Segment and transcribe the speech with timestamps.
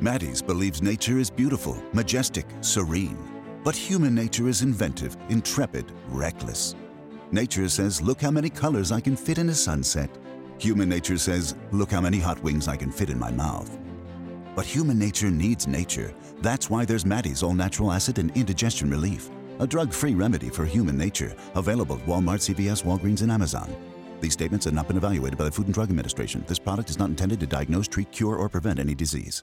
[0.00, 3.16] Maddie's believes nature is beautiful, majestic, serene.
[3.64, 6.74] But human nature is inventive, intrepid, reckless.
[7.32, 10.10] Nature says, look how many colors I can fit in a sunset.
[10.58, 13.78] Human nature says, look how many hot wings I can fit in my mouth.
[14.54, 16.14] But human nature needs nature.
[16.42, 20.66] That's why there's Maddie's All Natural Acid and Indigestion Relief, a drug free remedy for
[20.66, 23.74] human nature, available at Walmart, CVS, Walgreens, and Amazon.
[24.20, 26.44] These statements have not been evaluated by the Food and Drug Administration.
[26.46, 29.42] This product is not intended to diagnose, treat, cure, or prevent any disease.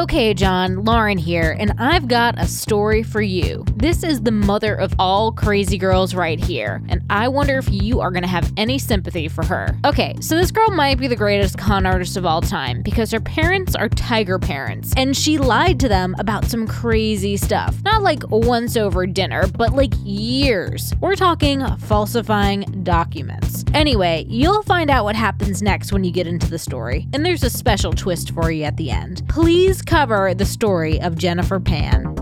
[0.00, 3.66] Okay, John, Lauren here, and I've got a story for you.
[3.76, 8.00] This is the mother of all crazy girls right here, and I wonder if you
[8.00, 9.76] are gonna have any sympathy for her.
[9.84, 13.20] Okay, so this girl might be the greatest con artist of all time because her
[13.20, 17.76] parents are tiger parents, and she lied to them about some crazy stuff.
[17.84, 20.94] Not like once over dinner, but like years.
[21.02, 23.66] We're talking falsifying documents.
[23.74, 27.44] Anyway, you'll find out what happens next when you get into the story, and there's
[27.44, 29.22] a special twist for you at the end.
[29.28, 32.14] Please cover the story of Jennifer Pan.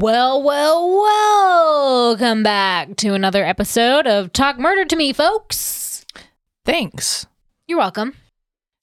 [0.00, 1.42] Well, well, well!
[2.12, 6.04] welcome back to another episode of Talk Murder to Me, folks.
[6.64, 7.26] Thanks.
[7.66, 8.14] You're welcome.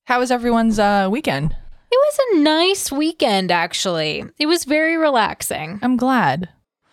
[0.06, 1.56] How was everyone's uh, weekend?
[1.92, 4.24] It was a nice weekend, actually.
[4.40, 5.80] It was very relaxing.
[5.82, 6.50] I'm glad.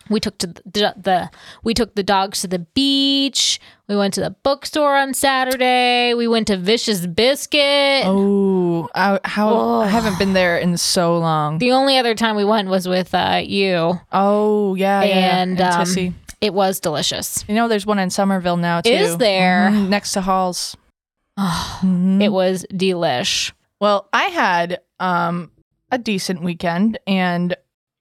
[0.09, 1.31] We took to the, the
[1.63, 3.59] we took the dogs to the beach.
[3.87, 6.13] We went to the bookstore on Saturday.
[6.13, 8.03] We went to Vicious Biscuit.
[8.05, 9.79] Oh, I, how Oh.
[9.81, 11.57] I haven't been there in so long.
[11.59, 15.37] The only other time we went was with uh, you, oh, yeah, yeah.
[15.41, 17.45] and um, it was delicious.
[17.47, 18.89] You know, there's one in Somerville now too.
[18.91, 19.69] Is there?
[19.71, 20.75] Mhm, next to Halls?
[21.39, 22.21] Mhm.
[22.21, 23.51] It was delish.
[23.79, 25.51] Well, I had um
[25.91, 27.55] a decent weekend and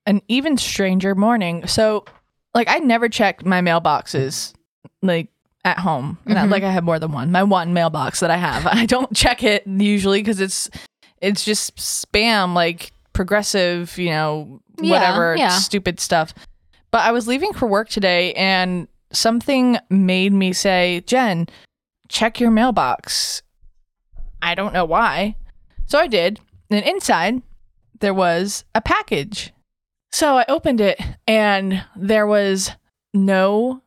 [0.07, 1.65] an even stranger morning.
[1.69, 2.05] So,
[2.55, 4.53] like, I never checked my mailboxes
[5.03, 5.29] like
[5.67, 6.17] at home.
[6.25, 6.51] Not Mhm.
[6.51, 7.33] like I have more than one.
[7.33, 10.71] My one mailbox that I have, I don't check it usually because it's
[11.21, 15.51] it's just spam, like progressive, you know, whatever yeah.
[15.51, 16.33] stupid stuff.
[16.91, 21.49] But I was leaving for work today, and something made me say, Jen,
[22.09, 23.43] check your mailbox.
[24.43, 25.37] I don't know why.
[25.87, 26.39] So I did.
[26.71, 27.43] And inside,
[28.01, 29.53] there was a package.
[30.13, 32.71] So I opened it, and there was
[33.15, 33.83] no,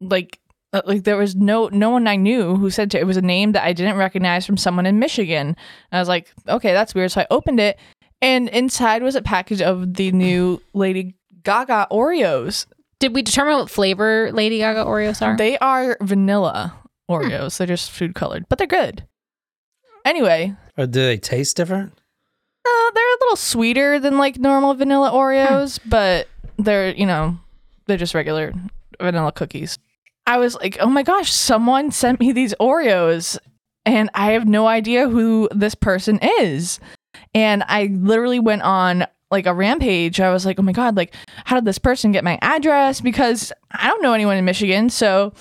[0.00, 0.38] like,
[0.72, 3.22] Uh, like there was no no one I knew who said to, it was a
[3.22, 5.48] name that I didn't recognize from someone in Michigan.
[5.48, 5.56] And
[5.90, 7.10] I was like, okay, that's weird.
[7.10, 7.78] So I opened it,
[8.22, 12.66] and inside was a package of the new Lady Gaga Oreos.
[13.00, 15.36] Did we determine what flavor Lady Gaga Oreos are?
[15.36, 16.78] They are vanilla
[17.08, 17.14] hmm.
[17.14, 17.58] Oreos.
[17.58, 19.06] They're just food colored, but they're good.
[20.04, 21.92] Anyway, Or do they taste different?
[22.64, 25.88] uh, they're a little sweeter than like normal vanilla Oreos, hmm.
[25.88, 26.28] but
[26.58, 27.38] they're, you know,
[27.86, 28.52] they're just regular
[29.00, 29.78] vanilla cookies.
[30.30, 33.36] I was like, oh my gosh, someone sent me these Oreos
[33.84, 36.78] and I have no idea who this person is.
[37.34, 40.20] And I literally went on like a rampage.
[40.20, 41.14] I was like, oh my God, like,
[41.46, 43.00] how did this person get my address?
[43.00, 44.88] Because I don't know anyone in Michigan.
[44.88, 45.32] So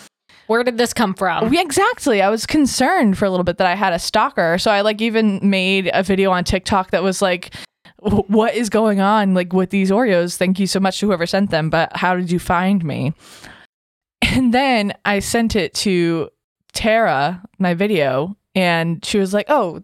[0.47, 1.53] Where did this come from?
[1.53, 2.23] yeah, exactly.
[2.23, 4.57] I was concerned for a little bit that I had a stalker.
[4.57, 7.53] So I like even made a video on TikTok that was like,
[7.99, 10.35] what is going on like with these Oreos?
[10.35, 13.13] Thank you so much to whoever sent them, but how did you find me?
[14.21, 16.29] And then I sent it to
[16.73, 19.83] Tara, my video, and she was like, "Oh,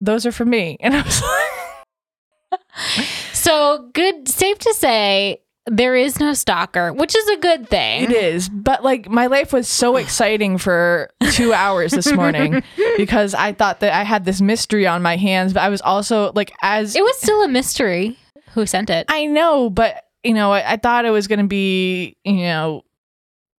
[0.00, 6.20] those are for me." And I was like, So good, safe to say there is
[6.20, 8.04] no stalker, which is a good thing.
[8.04, 12.62] It is, but like my life was so exciting for two hours this morning
[12.96, 16.32] because I thought that I had this mystery on my hands, but I was also
[16.34, 18.18] like, as It was still a mystery
[18.50, 19.06] who sent it.
[19.08, 22.82] I know, but you know, I, I thought it was going to be, you know,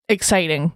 [0.09, 0.73] exciting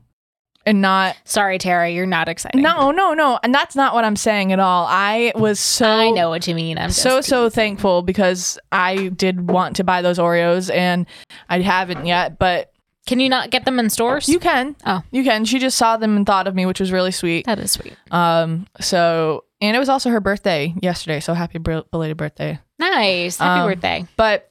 [0.66, 1.16] and not.
[1.26, 2.62] Sorry, Tara, you're not excited.
[2.62, 4.86] No, no, no, and that's not what I'm saying at all.
[4.88, 6.78] I was so I know what you mean.
[6.78, 11.06] I'm so so thankful because I did want to buy those Oreos and
[11.50, 12.72] I haven't yet, but
[13.08, 14.28] Can you not get them in stores?
[14.30, 14.76] you can.
[14.86, 15.02] Oh.
[15.12, 15.46] You can.
[15.46, 17.46] She just saw them and thought of me, which was really sweet.
[17.46, 17.96] that is sweet.
[18.12, 22.60] Um, so and it was also her birthday yesterday, so happy belated birthday.
[22.78, 23.38] Nice.
[23.38, 24.06] Happy Um, birthday.
[24.16, 24.49] But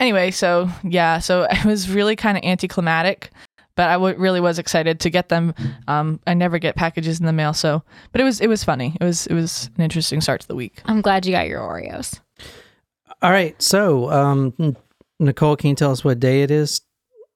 [0.00, 3.30] anyway, so yeah, so it was really kind of anticlimactic,
[3.76, 5.54] but I w- really was excited to get them.
[5.86, 8.96] Um, I never get packages in the mail, so but it was it was funny.
[9.00, 10.80] It was it was an interesting start to the week.
[10.86, 12.18] I'm glad you got your Oreos.
[13.22, 13.60] All right.
[13.60, 14.76] So, um,
[15.18, 16.80] Nicole, can you tell us what day it is?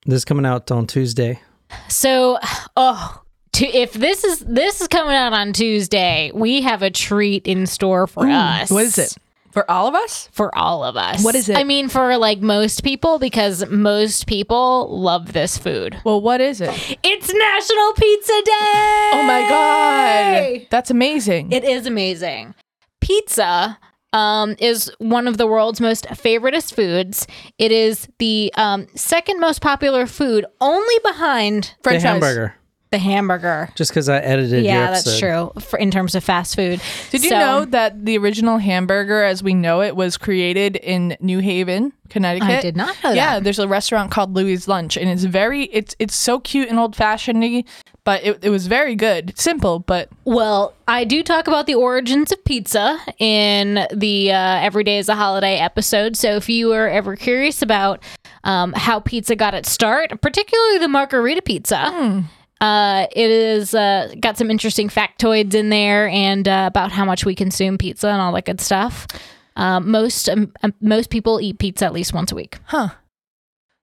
[0.07, 1.41] This is coming out on Tuesday.
[1.89, 2.39] So,
[2.77, 3.23] oh,
[3.53, 7.67] to, if this is this is coming out on Tuesday, we have a treat in
[7.67, 8.71] store for us.
[8.71, 9.17] What is it
[9.55, 10.29] for all of us?
[10.33, 11.25] For all of us.
[11.25, 11.57] What is it?
[11.57, 15.97] I mean, for like most people, because most people love this food.
[16.05, 16.99] Well, what is it?
[17.03, 19.11] It's National Pizza Day.
[19.15, 21.53] Oh my god, that's amazing.
[21.53, 22.55] It is amazing.
[23.01, 23.79] Pizza
[24.13, 27.27] um, is one of the world's most favoritist foods.
[27.57, 32.23] It is the um, second most popular food, only behind French the fries.
[32.23, 32.55] hamburger.
[32.95, 33.71] The hamburger.
[33.75, 35.51] Just because I edited your Yeah, that's true.
[35.59, 36.81] For, in terms of fast food,
[37.11, 41.41] Did you know that the original hamburger, as we know it, was created in New
[41.41, 42.49] Haven, Connecticut?
[42.49, 43.17] I did not know that.
[43.17, 46.79] Yeah, there's a restaurant called Louis Lunch, and it's very it's it's so cute and
[46.79, 47.65] old fashioned,
[48.05, 52.31] but it, it was very good, simple, but Well, I do talk about the origins
[52.31, 56.17] of pizza in the uh, Every Day is a Holiday episode.
[56.17, 58.03] So if you are ever curious about
[58.45, 62.25] um, how pizza got its start, particularly the margherita pizza,
[62.61, 67.25] uh, it is uh, got some interesting factoids in there and uh, about how much
[67.25, 69.07] we consume pizza and all that good stuff.
[69.57, 72.89] Um, most um, um, most people eat pizza at least once a week huh.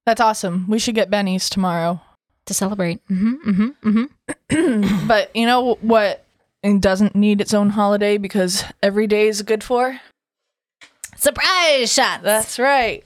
[0.05, 0.65] That's awesome.
[0.67, 2.01] We should get Benny's tomorrow.
[2.47, 2.99] to celebrate.
[3.07, 4.03] hmm hmm
[4.49, 6.25] hmm But you know what?
[6.63, 9.99] It doesn't need its own holiday because every day is good for.
[11.15, 12.23] Surprise shots.
[12.23, 13.05] That's right.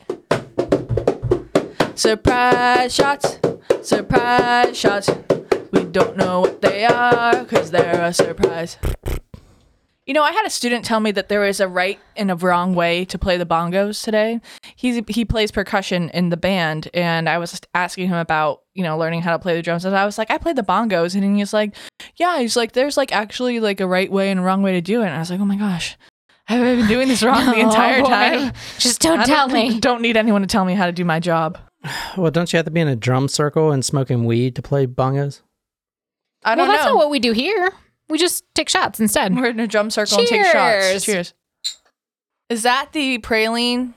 [1.95, 3.39] Surprise shots,
[3.81, 5.09] surprise shots.
[5.75, 8.77] We don't know what they are because they're a surprise.
[10.05, 12.35] You know, I had a student tell me that there is a right and a
[12.35, 14.39] wrong way to play the bongos today.
[14.75, 18.83] He's he plays percussion in the band, and I was just asking him about you
[18.83, 19.83] know learning how to play the drums.
[19.83, 21.75] And I was like, I played the bongos, and he's like,
[22.17, 24.81] Yeah, he's like, there's like actually like a right way and a wrong way to
[24.81, 25.07] do it.
[25.07, 25.97] And I was like, Oh my gosh,
[26.45, 28.53] have I been doing this wrong the oh, entire Oh, time?
[28.77, 29.79] Just don't I tell don't, me.
[29.79, 31.57] Don't need anyone to tell me how to do my job.
[32.15, 34.85] Well, don't you have to be in a drum circle and smoking weed to play
[34.87, 35.41] bongos?
[36.45, 36.91] I Well, don't that's know.
[36.91, 37.71] not what we do here.
[38.07, 39.35] We just take shots instead.
[39.35, 40.53] We're in a drum circle and take shots.
[40.53, 41.03] Cheers.
[41.05, 41.33] Cheers.
[42.49, 43.93] Is that the praline?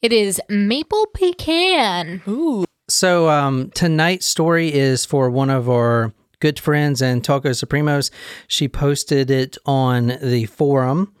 [0.00, 2.22] It is maple pecan.
[2.26, 2.64] Ooh.
[2.88, 8.10] So um, tonight's story is for one of our good friends and Taco Supremos.
[8.46, 11.12] She posted it on the forum,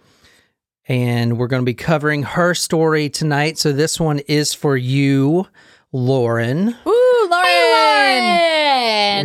[0.88, 3.58] and we're going to be covering her story tonight.
[3.58, 5.46] So this one is for you,
[5.92, 6.68] Lauren.
[6.86, 7.44] Ooh, Lauren.
[7.72, 8.57] Lauren!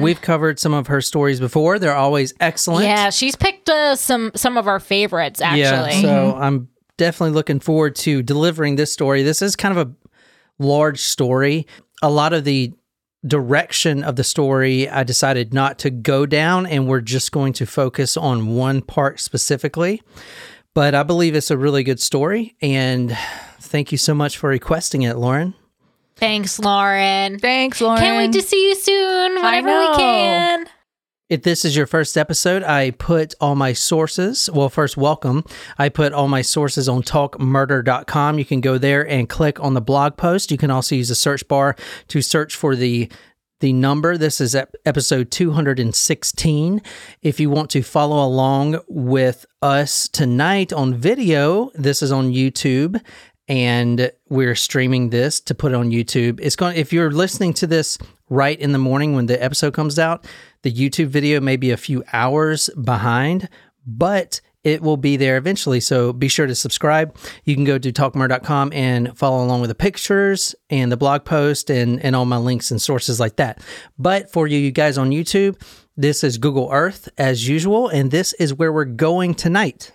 [0.01, 1.79] We've covered some of her stories before.
[1.79, 2.85] They're always excellent.
[2.85, 6.01] yeah, she's picked uh, some some of our favorites actually.
[6.01, 9.23] Yeah, so I'm definitely looking forward to delivering this story.
[9.23, 9.93] This is kind of a
[10.63, 11.67] large story.
[12.01, 12.73] A lot of the
[13.25, 17.65] direction of the story I decided not to go down, and we're just going to
[17.65, 20.01] focus on one part specifically.
[20.73, 23.15] But I believe it's a really good story, and
[23.59, 25.53] thank you so much for requesting it, Lauren.
[26.23, 27.37] Thanks, Lauren.
[27.37, 27.99] Thanks, Lauren.
[27.99, 29.93] Can't wait to see you soon whenever we know.
[29.97, 30.69] can.
[31.27, 34.49] If this is your first episode, I put all my sources.
[34.49, 35.43] Well, first, welcome.
[35.77, 38.39] I put all my sources on talkmurder.com.
[38.39, 40.49] You can go there and click on the blog post.
[40.49, 41.75] You can also use the search bar
[42.07, 43.11] to search for the
[43.59, 44.17] the number.
[44.17, 46.81] This is episode 216.
[47.21, 53.01] If you want to follow along with us tonight on video, this is on YouTube
[53.47, 56.40] and we're streaming this to put on YouTube.
[56.42, 57.97] It's going if you're listening to this
[58.30, 60.26] right in the morning when the episode comes out,
[60.62, 63.50] the YouTube video may be a few hours behind,
[63.85, 65.80] but it will be there eventually.
[65.81, 67.16] So be sure to subscribe.
[67.44, 71.69] You can go to talkmurder.com and follow along with the pictures and the blog post
[71.69, 73.62] and, and all my links and sources like that.
[73.97, 75.62] But for you, you guys on YouTube,
[75.97, 79.92] this is Google Earth as usual, and this is where we're going tonight.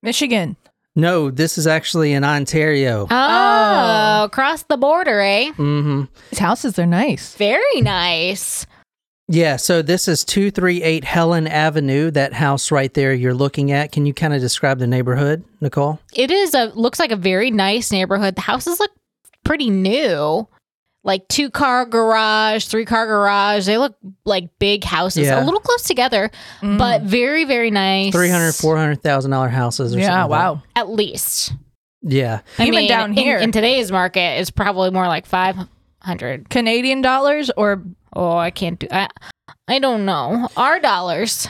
[0.00, 0.56] Michigan.
[0.96, 3.08] No, this is actually in Ontario.
[3.10, 5.50] Oh, across the border, eh?
[5.52, 7.34] hmm These houses are nice.
[7.34, 8.64] Very nice.
[9.26, 13.90] Yeah, so this is 238 Helen Avenue, that house right there you're looking at.
[13.90, 15.98] Can you kind of describe the neighborhood, Nicole?
[16.14, 18.36] It is a looks like a very nice neighborhood.
[18.36, 18.90] The houses look
[19.42, 20.46] pretty new.
[21.04, 23.66] Like two car garage, three car garage.
[23.66, 23.94] They look
[24.24, 25.42] like big houses, Yeah.
[25.42, 26.30] a little close together,
[26.62, 26.78] mm.
[26.78, 28.12] but very, very nice.
[28.12, 30.30] 300 $400,000 houses or Yeah, something.
[30.30, 30.62] like wow.
[30.74, 31.52] At least.
[32.02, 32.40] Yeah.
[32.58, 33.36] I Even mean, down here.
[33.38, 36.48] In, today's market, it's probably more like 500.
[36.48, 37.82] Canadian dollars or
[38.16, 39.08] Oh, I can't do I,
[39.68, 40.48] I don't know.
[40.56, 41.48] Our dollars.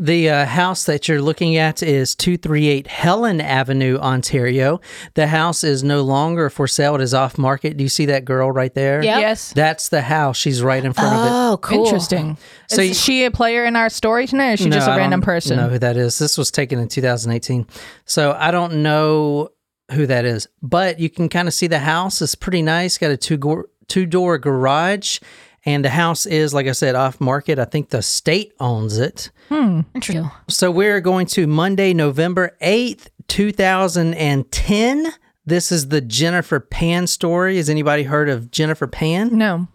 [0.00, 4.80] The uh, house that you're looking at is 238 Helen Avenue, Ontario.
[5.12, 6.94] The house is no longer for sale.
[6.94, 7.76] It is off market.
[7.76, 9.02] Do you see that girl right there?
[9.04, 9.20] Yep.
[9.20, 9.52] Yes.
[9.52, 10.38] That's the house.
[10.38, 11.30] She's right in front of it.
[11.30, 11.84] Oh, cool.
[11.84, 12.38] Interesting.
[12.68, 14.88] So is you- she a player in our story tonight, or is she No, just
[14.88, 15.58] a I random don't person?
[15.58, 16.18] know who that is.
[16.18, 17.66] This was taken in 2018.
[18.06, 19.50] So I don't know
[19.92, 22.96] who that is, but you can kind of see the house It's pretty nice.
[22.96, 25.18] Got a two go- two door garage,
[25.64, 27.58] and the house is, like I said, off market.
[27.58, 29.30] I think the state owns it.
[29.48, 30.30] Hmm, interesting.
[30.48, 35.12] So we're going to Monday, November 8th, 2010.
[35.44, 37.56] This is the Jennifer Pan story.
[37.56, 39.36] Has anybody heard of Jennifer Pan?
[39.36, 39.68] No.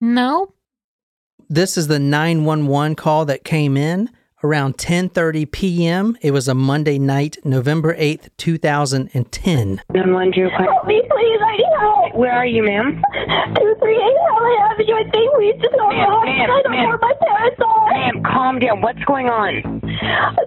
[0.00, 0.52] No.
[1.48, 4.10] This is the 911 call that came in
[4.46, 6.16] around 10:30 p.m.
[6.22, 9.82] It was a Monday night, November 8th, 2010.
[9.90, 10.66] Nine one zero five.
[10.66, 11.40] Help me, please.
[11.42, 12.14] I need help.
[12.14, 13.02] Where are you, ma'am?
[13.58, 14.94] 238 Helen Avenue.
[14.94, 16.24] I think we just go Ma'am, home.
[16.24, 16.88] ma'am, I don't know ma'am.
[16.88, 17.86] where my parents are.
[17.90, 18.80] Ma'am, calm down.
[18.80, 19.60] What's going on?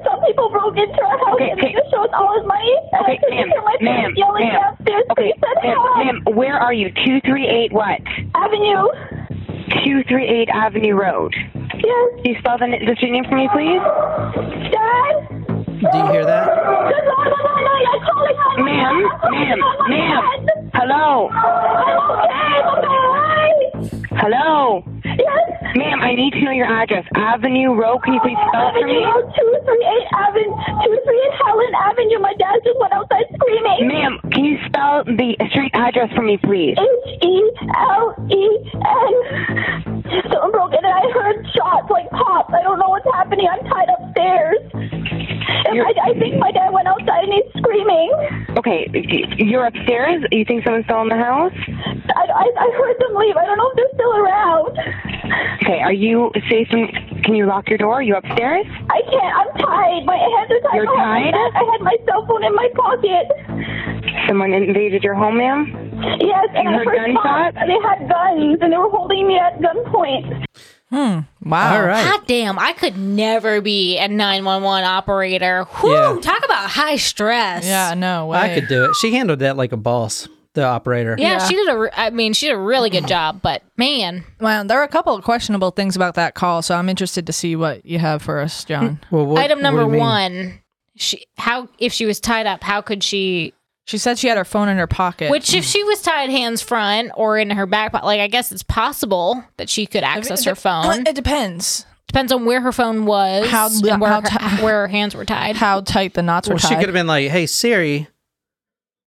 [0.08, 1.74] Some people broke into our house Okay, and okay.
[1.76, 2.74] they just showed all his money.
[3.04, 4.62] Okay, I ma'am, hear my ma'am, yelling ma'am.
[4.80, 5.06] downstairs.
[5.12, 6.90] Okay, Please send ma'am, ma'am, where are you?
[7.06, 8.00] Two three eight what?
[8.36, 8.88] Avenue.
[9.84, 11.34] Two three eight Avenue Road.
[11.56, 12.10] Yes.
[12.16, 13.82] Can you spell the, the street name for me, please?
[14.72, 15.49] Dad.
[15.80, 16.48] Do you hear that?
[18.60, 18.96] Ma'am,
[19.32, 20.22] ma'am, ma'am.
[20.74, 22.68] Hello, on my dad.
[22.68, 24.10] I'm okay.
[24.20, 25.76] hello, Yes.
[25.76, 26.00] ma'am.
[26.04, 27.06] I need to know your address.
[27.16, 28.00] Avenue Road.
[28.04, 29.06] Can you please spell it for Avenue me?
[29.08, 30.52] Road, 238 Avenue,
[30.84, 32.20] 238 Helen Avenue.
[32.20, 33.88] My dad just went outside oh screaming.
[33.88, 36.76] Ma'am, can you spell the street address for me, please?
[36.76, 37.36] H E
[37.72, 38.44] L E
[38.76, 40.04] N.
[40.28, 42.52] Someone broke in and I heard shots like pops.
[42.54, 43.48] I don't know what's happening.
[43.48, 44.59] I'm tied upstairs.
[45.70, 48.10] And I, I think my dad went outside and he's screaming.
[48.58, 48.88] Okay,
[49.38, 50.24] you're upstairs.
[50.32, 51.54] You think someone's still in the house?
[52.16, 53.38] I, I, I heard them leave.
[53.38, 54.74] I don't know if they're still around.
[55.64, 56.68] Okay, are you safe?
[56.72, 56.90] And
[57.24, 57.96] can you lock your door?
[58.00, 58.66] Are you upstairs?
[58.90, 59.34] I can't.
[59.38, 60.06] I'm tied.
[60.06, 60.76] My hands are tied.
[60.76, 61.34] You're tied?
[61.36, 63.26] I had my cell phone in my pocket.
[64.28, 65.66] Someone invaded your home, ma'am?
[66.20, 67.58] Yes, and You I heard gunshots?
[67.68, 70.46] They had guns and they were holding me at gunpoint.
[70.90, 71.20] Hmm.
[71.44, 71.76] Wow.
[71.76, 72.04] All right.
[72.04, 75.66] God damn, I could never be a 911 operator.
[75.66, 76.18] Whew, Yeah.
[76.22, 77.66] talk about high stress.
[77.66, 78.40] Yeah, no way.
[78.40, 78.96] I could do it.
[78.96, 81.16] She handled that like a boss, the operator.
[81.20, 81.48] Yeah, Yeah.
[81.48, 81.78] she did a.
[81.78, 83.42] re- I mean, she did a really good job.
[83.44, 86.90] But man, Well, there are a couple of questionable things about that call, so I'm
[86.90, 89.00] interested to see what you have for us, John.
[89.12, 90.60] Well, what- item number do one,
[90.96, 93.54] she how if she was tied up, how could she?
[93.90, 95.32] She said she had her phone in her pocket.
[95.32, 98.52] Which if she was tied hands front or in her back, pocket, like I guess
[98.52, 101.08] it's possible that she could access her phone.
[101.08, 104.82] It depends Depends on where her phone was, How- and where, how her, ti- where
[104.82, 105.56] her hands were tied.
[105.56, 106.80] how tight the knots were Well, she tied.
[106.82, 108.08] could have been like, "Hey Siri,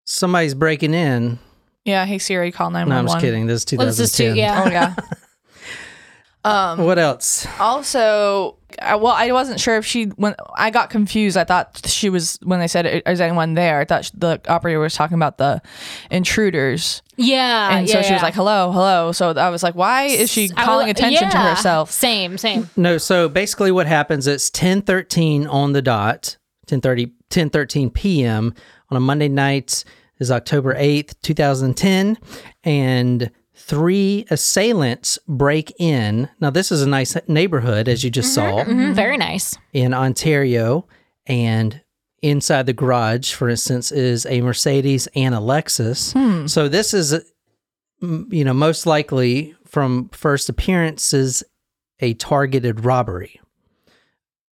[0.06, 1.38] somebody's breaking in."
[1.86, 3.46] yeah, hey Siri, call nine No, one I'm just kidding.
[3.46, 4.36] This is Well, this is 2010.
[4.36, 4.64] too, yeah.
[4.66, 4.96] Oh yeah.
[6.80, 6.80] um.
[6.86, 7.46] What else?
[7.60, 11.38] Also, I, well, I wasn't sure if she when I got confused.
[11.38, 13.80] I thought she was when they said is anyone there.
[13.80, 15.62] I thought the operator was talking about the
[16.12, 20.04] intruders, Yeah, and yeah, so she was like, "Hello, hello." So I was like, "Why
[20.04, 22.70] is she calling was- attention to herself?" Same, same.
[22.76, 26.38] No, so basically what happens it's 10:13 on the dot,
[26.68, 28.54] 10:30 10:13 p.m.
[28.90, 29.84] on a Monday night
[30.20, 32.18] is October 8th, 2010,
[32.64, 36.30] and three assailants break in.
[36.40, 39.56] Now this is a nice neighborhood as you just mm-hmm, saw Mhm, very nice.
[39.74, 40.88] in Ontario
[41.28, 41.82] and
[42.22, 46.14] inside the garage for instance is a Mercedes and a Lexus.
[46.14, 46.48] Hmm.
[46.48, 47.14] So this is
[48.02, 51.44] you know most likely from first appearances
[52.00, 53.40] a targeted robbery.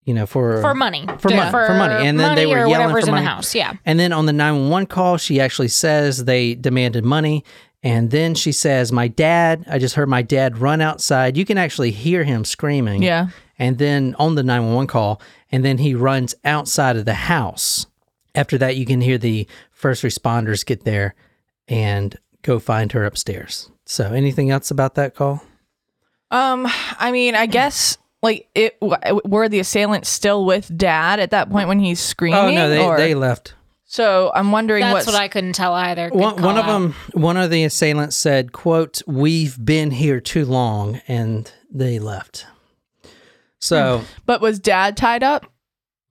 [0.05, 1.05] You know for For money.
[1.19, 2.07] For mon- for money.
[2.07, 3.25] And then they were or yelling whatever's for in money.
[3.25, 3.53] the house.
[3.53, 3.73] Yeah.
[3.85, 7.43] And then on the 911 call, she actually says they demanded money.
[7.81, 11.37] And then she says, My dad, I just heard my dad run outside.
[11.37, 13.01] You can actually hear him screaming.
[13.03, 13.29] Yeah.
[13.57, 15.21] And then on the 911 call,
[15.51, 17.85] and then he runs outside of the house.
[18.35, 21.15] After that, you can hear the first responders get there
[21.67, 23.69] and go find her upstairs.
[23.85, 25.43] So, anything else about that call?
[26.31, 26.67] Um,
[26.99, 31.67] I mean, I guess like it were the assailants still with dad at that point
[31.67, 32.39] when he's screaming?
[32.39, 33.55] Oh, no, they, or- they left.
[33.91, 36.11] So I'm wondering That's what's what I couldn't tell either.
[36.11, 36.73] Good One, one of out.
[36.79, 42.45] them, one of the assailants said, "quote We've been here too long," and they left.
[43.59, 45.51] So But was dad tied up?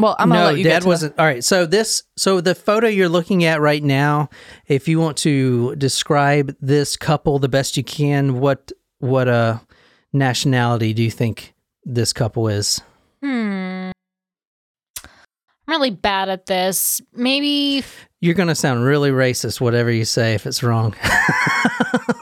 [0.01, 1.19] Well, I'm gonna no, let you get Dad to the- wasn't.
[1.21, 4.29] All right, so this, so the photo you're looking at right now,
[4.67, 9.59] if you want to describe this couple the best you can, what what uh
[10.13, 11.55] nationality do you think
[11.85, 12.81] this couple is?
[13.23, 13.91] Hmm.
[15.69, 17.03] I'm really bad at this.
[17.13, 17.85] Maybe
[18.21, 20.95] You're going to sound really racist, whatever you say, if it's wrong.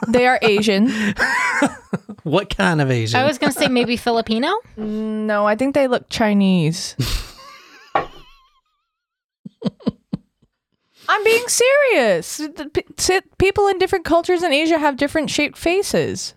[0.09, 0.89] They are Asian.
[2.23, 3.19] what kind of Asian?
[3.19, 4.47] I was gonna say maybe Filipino.
[4.77, 6.95] Mm, no, I think they look Chinese.
[11.09, 12.37] I'm being serious.
[12.37, 16.33] The p- si- People in different cultures in Asia have different shaped faces.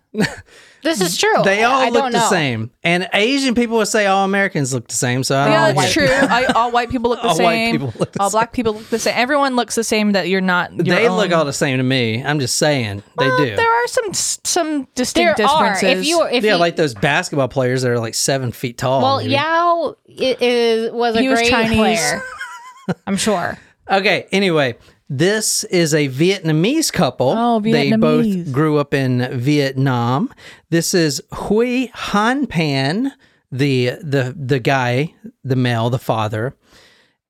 [0.83, 1.43] This is true.
[1.45, 2.29] they all I look the know.
[2.31, 2.71] same.
[2.83, 5.23] And Asian people would say all Americans look the same.
[5.25, 6.07] So I don't yeah, know that's true.
[6.09, 7.73] I, all white people look the All white same.
[7.81, 8.39] people look the all same.
[8.39, 9.15] black people look the same.
[9.17, 10.13] Everyone looks the same.
[10.13, 10.73] That you're not.
[10.75, 12.25] your They look all the same to me.
[12.25, 13.03] I'm just saying.
[13.19, 13.57] They do.
[13.57, 15.65] There are some some distinct There distinct are.
[15.75, 16.01] differences.
[16.01, 19.03] If you if yeah, you, like those basketball players that are like seven feet tall.
[19.03, 19.33] well, maybe.
[19.33, 21.77] Yao is was a He was great Chinese.
[21.77, 22.23] player.
[23.07, 23.59] I'm sure.
[23.91, 24.77] Okay, anyway,
[25.11, 27.31] this is a Vietnamese couple.
[27.31, 27.73] Oh, Vietnamese.
[27.73, 30.33] They both grew up in Vietnam.
[30.71, 33.13] This is Hui Han Pan,
[33.51, 36.55] the the the guy, the male, the father,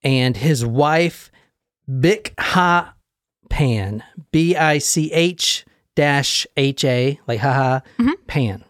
[0.02, 1.32] and his wife
[1.88, 2.94] Bich Ha
[3.48, 5.64] Pan, B I C H
[5.96, 8.12] dash H A, like haha mm-hmm.
[8.26, 8.64] Pan.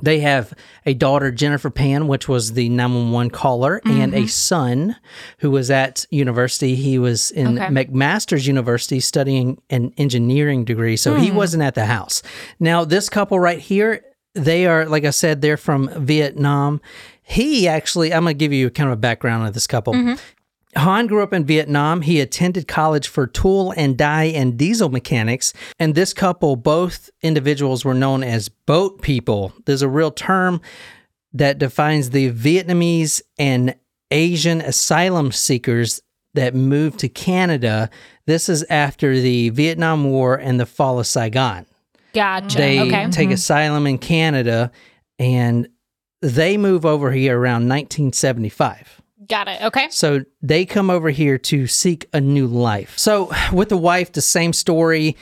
[0.00, 0.54] They have
[0.86, 4.26] a daughter, Jennifer Pan, which was the 911 caller, and a mm-hmm.
[4.26, 4.96] son
[5.38, 6.76] who was at university.
[6.76, 7.66] He was in Okay.
[7.66, 11.36] McMaster's University studying an engineering degree, so he hmm.
[11.36, 12.22] wasn't at the house.
[12.60, 16.80] Now, this couple right here, they are, like I said, they're from Vietnam.
[17.22, 19.94] He actually, I'm going to give you kind of a background of this couple.
[19.94, 20.14] Mm-hmm.
[20.78, 22.02] Han grew up in Vietnam.
[22.02, 25.52] He attended college for tool and die and diesel mechanics.
[25.78, 29.52] And this couple, both individuals were known as boat people.
[29.66, 30.60] There's a real term
[31.32, 33.74] that defines the Vietnamese and
[34.10, 36.00] Asian asylum seekers
[36.34, 37.90] that moved to Canada.
[38.26, 41.66] This is after the Vietnam War and the fall of Saigon
[42.14, 42.58] Gotcha.
[42.58, 43.08] they okay.
[43.10, 43.34] take mm-hmm.
[43.34, 44.70] asylum in Canada
[45.18, 45.68] and
[46.20, 49.00] they move over here around 1975.
[49.28, 49.62] Got it.
[49.62, 49.88] Okay.
[49.90, 52.98] So they come over here to seek a new life.
[52.98, 55.16] So with the wife, the same story.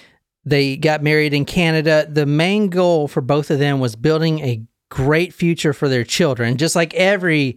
[0.45, 2.07] They got married in Canada.
[2.09, 6.57] The main goal for both of them was building a great future for their children,
[6.57, 7.57] just like every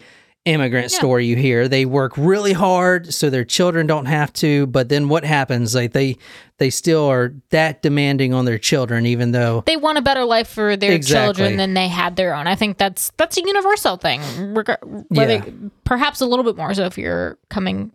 [0.49, 1.67] immigrant story you hear.
[1.67, 5.75] They work really hard so their children don't have to, but then what happens?
[5.75, 6.17] Like they
[6.57, 10.47] they still are that demanding on their children even though They want a better life
[10.49, 11.25] for their Exactly.
[11.43, 12.47] children than they had their own.
[12.47, 14.21] I think that's that's a universal thing.
[14.53, 14.77] Reg-
[15.09, 15.45] whether, Yeah.
[15.85, 17.91] Perhaps a little bit more so if you're coming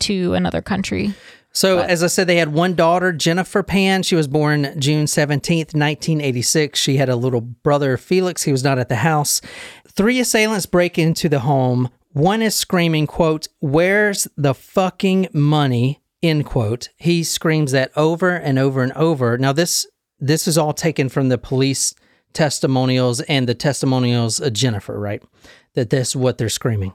[0.00, 1.14] to another country.
[1.50, 4.02] So, as I said, they had one daughter, Jennifer Pan.
[4.04, 6.78] She was born June 17th, 1986.
[6.78, 8.42] She had a little brother, Felix.
[8.44, 9.40] He was not at the house.
[9.88, 11.88] Three assailants break into the home.
[12.18, 16.02] One is screaming, quote, Where's the fucking money?
[16.20, 16.88] End quote.
[16.96, 19.38] He screams that over and over and over.
[19.38, 19.86] Now, this
[20.18, 21.94] this is all taken from the police
[22.32, 25.22] testimonials and the testimonials of Jennifer, right?
[25.74, 26.92] That this is what they're screaming.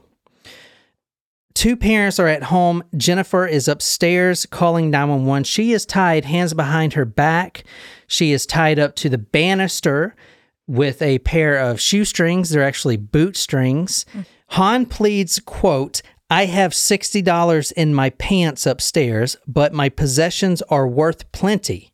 [1.53, 2.83] Two parents are at home.
[2.97, 5.45] Jennifer is upstairs calling 911.
[5.45, 7.63] She is tied, hands behind her back.
[8.07, 10.17] She is tied up to the banister
[10.67, 12.49] with a pair of shoestrings.
[12.49, 14.05] They're actually boot strings.
[14.09, 14.21] Mm-hmm.
[14.49, 21.31] Han pleads, quote, I have $60 in my pants upstairs, but my possessions are worth
[21.31, 21.91] plenty.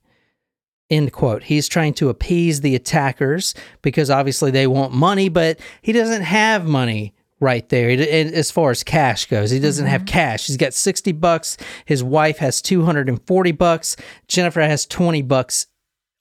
[0.90, 1.44] End quote.
[1.44, 6.66] He's trying to appease the attackers because obviously they want money, but he doesn't have
[6.66, 7.90] money right there.
[7.90, 10.14] As far as cash goes, he doesn't have mm-hmm.
[10.14, 10.48] cash.
[10.48, 11.58] He's got 60 bucks.
[11.86, 13.96] His wife has 240 bucks.
[14.28, 15.68] Jennifer has 20 bucks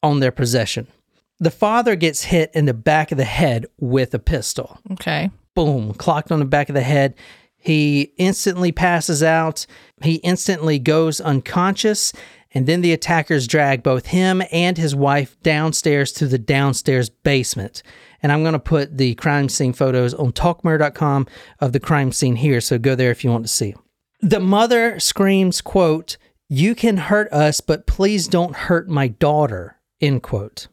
[0.02, 0.86] on their possession.
[1.40, 5.30] The father gets hit in the back of the head with a pistol Okay.
[5.58, 7.16] Boom, clocked on the back of the head.
[7.56, 9.66] He instantly passes out.
[10.02, 12.12] He instantly goes unconscious.
[12.52, 17.82] And then the attackers drag both him and his wife downstairs to the downstairs basement.
[18.22, 21.26] And I'm going to put the crime scene photos on talkmurder.com
[21.58, 22.60] of the crime scene here.
[22.60, 23.74] So go there if you want to see.
[24.20, 26.18] The mother screams, quote,
[26.48, 30.68] You can hurt us, but please don't hurt my daughter, end quote.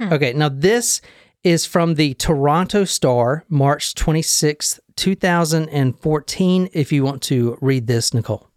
[0.00, 0.14] Hmm.
[0.14, 1.02] Okay, now this
[1.44, 6.68] is from the Toronto Star, March 26th, 2014.
[6.72, 8.48] If you want to read this, Nicole.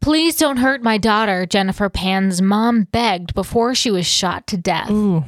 [0.00, 4.90] Please don't hurt my daughter, Jennifer Pan's mom begged before she was shot to death.
[4.90, 5.24] Ooh.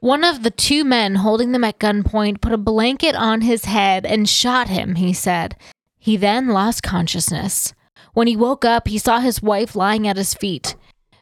[0.00, 4.06] One of the two men holding them at gunpoint put a blanket on his head
[4.06, 5.56] and shot him, he said.
[5.98, 7.74] He then lost consciousness.
[8.12, 10.76] When he woke up, he saw his wife lying at his feet.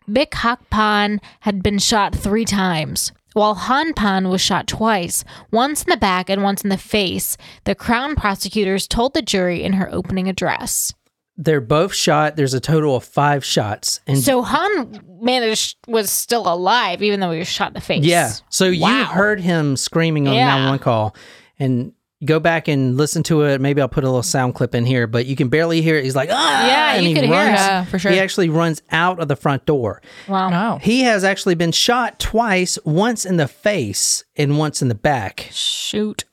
[0.08, 5.82] Bich Ha Pan had been shot three times, while Han Pan was shot twice, once
[5.82, 9.74] in the back and once in the face, the Crown prosecutors told the jury in
[9.74, 10.94] her opening address.
[11.36, 12.36] They're both shot.
[12.36, 14.00] There's a total of five shots.
[14.06, 18.04] And So Han managed was still alive, even though he was shot in the face.
[18.04, 20.44] yeah, so you heard him screaming on Yeah.
[20.46, 21.16] the 911 call,
[21.58, 21.92] and
[22.24, 23.60] go back and listen to it.
[23.60, 26.04] Maybe I'll put a little sound clip in here, but you can barely hear it.
[26.04, 27.36] He's like, ah, Yeah, and you he could hear it.
[27.36, 27.58] runs.
[27.60, 28.12] Yeah, for sure.
[28.12, 30.02] He actually runs out of the front door.
[30.28, 30.50] Wow.
[30.50, 30.78] Wow.
[30.82, 35.48] He has actually been shot twice, once in the face and once in the back.
[35.50, 36.24] Shoot.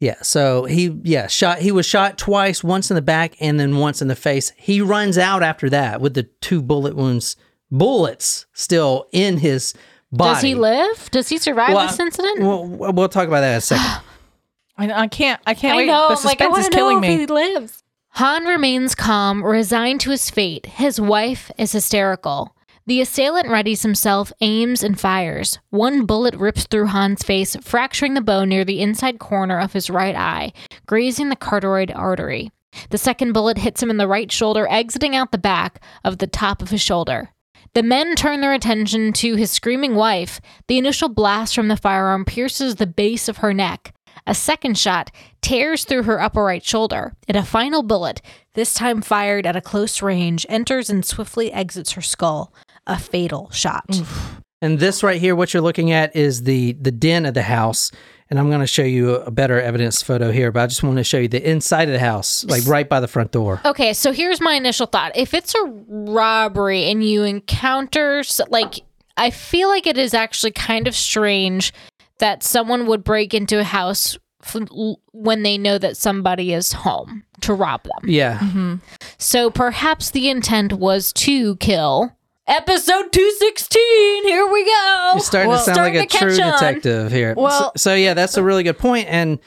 [0.00, 3.78] Yeah, so he yeah, shot he was shot twice, once in the back and then
[3.78, 4.52] once in the face.
[4.56, 7.36] He runs out after that with the two bullet wounds,
[7.70, 9.72] bullets still in his
[10.12, 10.34] body.
[10.34, 11.10] Does he live?
[11.10, 12.40] Does he survive Well, this incident?
[12.40, 14.02] Well, we'll talk about that in a second.
[14.76, 15.40] I, I can't.
[15.46, 15.86] I can't I wait.
[15.86, 16.08] know.
[16.08, 17.16] The I'm like, I suspense is know killing if me.
[17.18, 17.82] he lives.
[18.10, 20.66] Han remains calm, resigned to his fate.
[20.66, 22.54] His wife is hysterical.
[22.86, 25.58] The assailant readies himself, aims, and fires.
[25.70, 29.88] One bullet rips through Han's face, fracturing the bone near the inside corner of his
[29.88, 30.52] right eye,
[30.86, 32.50] grazing the carotid artery.
[32.90, 36.26] The second bullet hits him in the right shoulder, exiting out the back of the
[36.26, 37.30] top of his shoulder.
[37.72, 40.40] The men turn their attention to his screaming wife.
[40.68, 43.94] The initial blast from the firearm pierces the base of her neck.
[44.26, 45.10] A second shot
[45.42, 48.22] tears through her upper right shoulder, and a final bullet,
[48.54, 52.52] this time fired at a close range, enters and swiftly exits her skull.
[52.86, 53.84] A fatal shot.
[54.62, 57.90] And this right here, what you're looking at is the the den of the house.
[58.30, 60.96] And I'm going to show you a better evidence photo here, but I just want
[60.96, 63.60] to show you the inside of the house, like right by the front door.
[63.66, 65.14] Okay, so here's my initial thought.
[65.14, 68.80] If it's a robbery and you encounter, like,
[69.18, 71.74] I feel like it is actually kind of strange
[72.18, 76.72] that someone would break into a house f- l- when they know that somebody is
[76.72, 78.08] home to rob them.
[78.10, 78.38] Yeah.
[78.38, 78.74] Mm-hmm.
[79.18, 82.16] So perhaps the intent was to kill.
[82.46, 83.80] Episode 216,
[84.24, 85.10] here we go.
[85.14, 86.52] You're starting to sound like starting a true on.
[86.52, 87.34] detective here.
[87.36, 89.08] Well- so, so yeah, that's a really good point.
[89.08, 89.38] And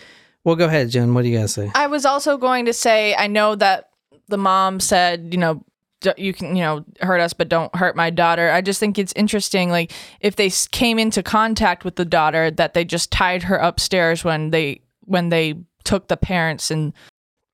[0.43, 1.13] well, go ahead, Jen.
[1.13, 1.71] What do you guys say?
[1.75, 3.89] I was also going to say, I know that
[4.29, 5.61] the mom said, you know, d-
[6.17, 8.51] you can, you know, hurt us, but don't hurt my daughter.
[8.51, 12.73] I just think it's interesting, like if they came into contact with the daughter, that
[12.73, 16.93] they just tied her upstairs when they when they took the parents and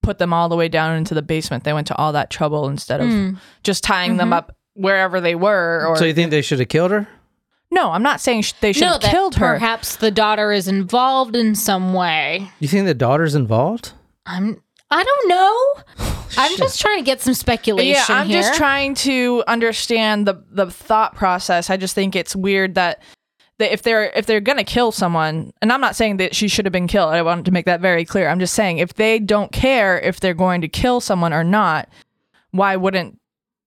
[0.02, 1.64] put them all the way down into the basement.
[1.64, 3.30] They went to all that trouble instead of Hmm.
[3.64, 5.86] just tying them up wherever they were.
[5.88, 7.08] Or so you think they should have killed her?
[7.72, 9.54] no, I'm not saying sh- they should No, have that killed her.
[9.54, 12.52] perhaps the daughter is involved in some way.
[12.60, 13.94] You think the daughter's involved?
[14.26, 14.62] I'm.
[14.94, 16.14] I don't know.
[16.38, 18.42] I'm just trying to get some speculation Yeah, I'm here.
[18.42, 21.70] just trying to understand the the thought process.
[21.70, 23.02] I just think it's weird that
[23.60, 26.66] that if they're if they're gonna kill someone, and I'm not saying that she should
[26.66, 27.14] have been killed.
[27.14, 28.28] I want to make that very clear.
[28.30, 31.88] I'm just saying if they don't care if they're going to kill someone or not,
[32.52, 33.20] why wouldn't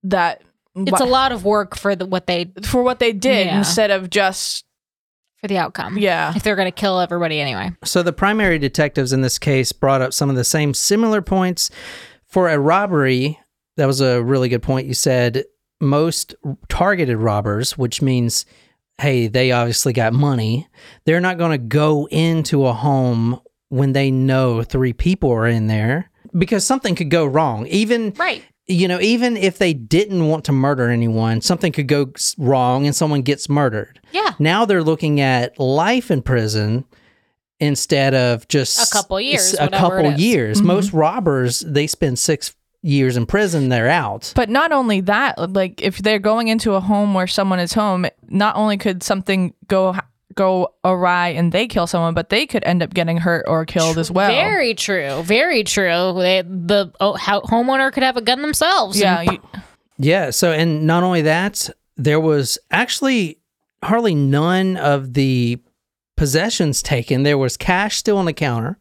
[0.02, 0.42] that?
[0.74, 3.58] It's a lot of work for the what they for what they did Yeah.
[3.58, 4.65] instead of just
[5.40, 5.98] for the outcome.
[5.98, 6.32] yeah.
[6.34, 7.70] If they're gonna kill everybody anyway.
[7.84, 11.70] So the primary detectives in this case brought up some of the same similar points
[12.26, 13.38] for a robbery.
[13.76, 14.86] That was a really good point.
[14.86, 15.44] You said
[15.80, 16.34] most
[16.68, 18.46] targeted robbers, which means
[18.98, 20.66] hey, they obviously got money.
[21.04, 25.66] They're not going to go into a home when they know three people are in
[25.66, 27.66] there because something could go wrong.
[27.66, 28.42] Even Right.
[28.68, 32.94] You know, even if they didn't want to murder anyone, something could go wrong and
[32.96, 34.00] someone gets murdered.
[34.12, 34.32] Yeah.
[34.38, 36.84] Now they're looking at life in prison
[37.60, 40.20] instead of just A couple years, s- a whatever couple it is.
[40.20, 40.58] years.
[40.58, 40.66] Mm-hmm.
[40.66, 43.68] Most robbers they spend six years in prison.
[43.68, 44.32] They're out.
[44.36, 48.06] But not only that, like if they're going into a home where someone is home,
[48.28, 49.94] not only could something go
[50.36, 53.98] go awry and they kill someone, but they could end up getting hurt or killed
[53.98, 54.30] as well.
[54.30, 55.22] Very true.
[55.24, 56.12] Very true.
[56.14, 59.00] They, the oh, how, homeowner could have a gun themselves.
[59.00, 59.38] yeah, you,
[59.98, 60.30] Yeah.
[60.30, 63.38] So, and not only that, there was actually
[63.82, 65.58] hardly none of the
[66.16, 67.22] possessions taken.
[67.24, 68.78] There was cash still on the counter.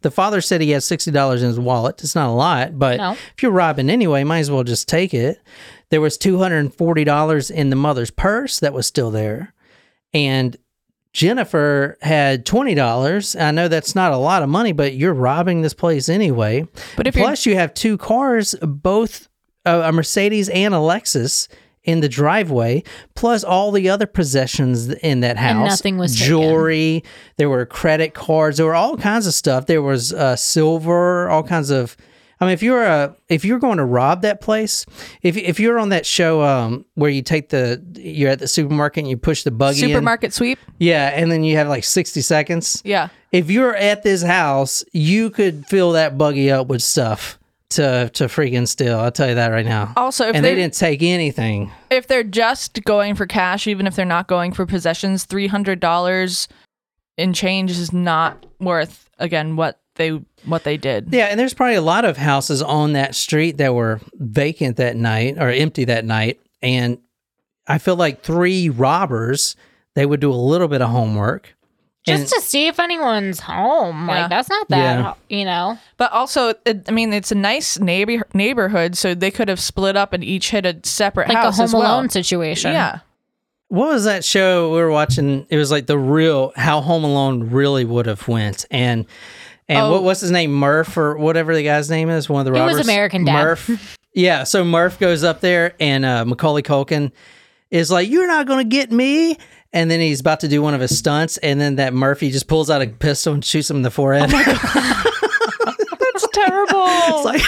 [0.00, 2.02] The father said he had $60 in his wallet.
[2.02, 3.12] It's not a lot, but No.
[3.12, 5.38] if you're robbing anyway, might as well just take it.
[5.90, 9.52] There was $240 in the mother's purse that was still there.
[10.14, 10.56] And
[11.18, 13.40] Jennifer had $20.
[13.40, 16.64] I know that's not a lot of money, but you're robbing this place anyway.
[16.96, 19.28] But if Plus, you have two cars, both
[19.66, 21.48] uh, a Mercedes and a Lexus
[21.82, 22.84] in the driveway,
[23.16, 25.50] plus all the other possessions in that house.
[25.50, 26.28] And nothing was taken.
[26.28, 27.02] jewelry.
[27.36, 28.58] There were credit cards.
[28.58, 29.66] There were all kinds of stuff.
[29.66, 31.96] There was uh, silver, all kinds of.
[32.40, 34.86] I mean, if you're a if you're going to rob that place,
[35.22, 39.02] if if you're on that show um, where you take the you're at the supermarket
[39.02, 40.58] and you push the buggy in, supermarket sweep.
[40.78, 42.80] yeah, and then you have like sixty seconds.
[42.84, 43.08] Yeah.
[43.32, 47.38] If you're at this house, you could fill that buggy up with stuff
[47.70, 48.98] to to freaking steal.
[48.98, 49.92] I'll tell you that right now.
[49.96, 51.70] Also, if and they didn't take anything.
[51.90, 55.80] If they're just going for cash, even if they're not going for possessions, three hundred
[55.80, 56.48] dollars
[57.16, 61.08] in change is not worth again what they what they did.
[61.12, 64.96] Yeah, and there's probably a lot of houses on that street that were vacant that
[64.96, 66.40] night or empty that night.
[66.62, 66.98] And
[67.66, 69.54] I feel like three robbers,
[69.94, 71.54] they would do a little bit of homework
[72.06, 74.06] Just And- to see if anyone's home.
[74.06, 75.14] Like, that's not that, Yeah.
[75.28, 75.76] you know?
[75.98, 79.94] But also, it, I mean, it's a nice neighbor neighborhood, so they could have split
[79.96, 81.82] up and each hit a separate Like a Home as well.
[81.82, 82.72] Alone situation.
[82.72, 83.00] Yeah,
[83.68, 85.46] What was that show we were watching?
[85.50, 89.04] It was like the real how Home Alone really would have went, and
[89.68, 89.90] and Oh.
[89.92, 92.74] what what's his name Murph or whatever the guy's name is one of the robbers.
[92.76, 92.86] It was.
[92.86, 93.32] American Dad.
[93.44, 93.98] Murph.
[94.14, 97.12] yeah, so Murph goes up there and uh, Macaulay Culkin
[97.70, 99.36] is like, "You're not gonna get me."
[99.72, 102.48] And then he's about to do one of his stunts, and then that Murphy just
[102.48, 104.30] pulls out a pistol and shoots him in the forehead.
[104.30, 106.86] that's terrible.
[106.86, 107.42] it's like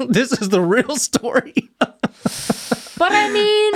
[0.10, 1.54] this is the real story.
[1.78, 3.72] But I mean,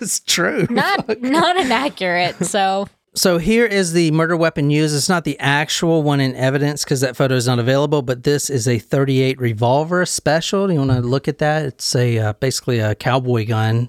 [0.00, 0.66] it's true.
[0.70, 2.44] not not inaccurate.
[2.46, 4.94] So So here is the murder weapon used.
[4.94, 8.48] It's not the actual one in evidence because that photo is not available, but this
[8.48, 10.68] is a 38 revolver special.
[10.68, 11.64] Do you want to look at that?
[11.66, 13.88] It's a uh, basically a cowboy gun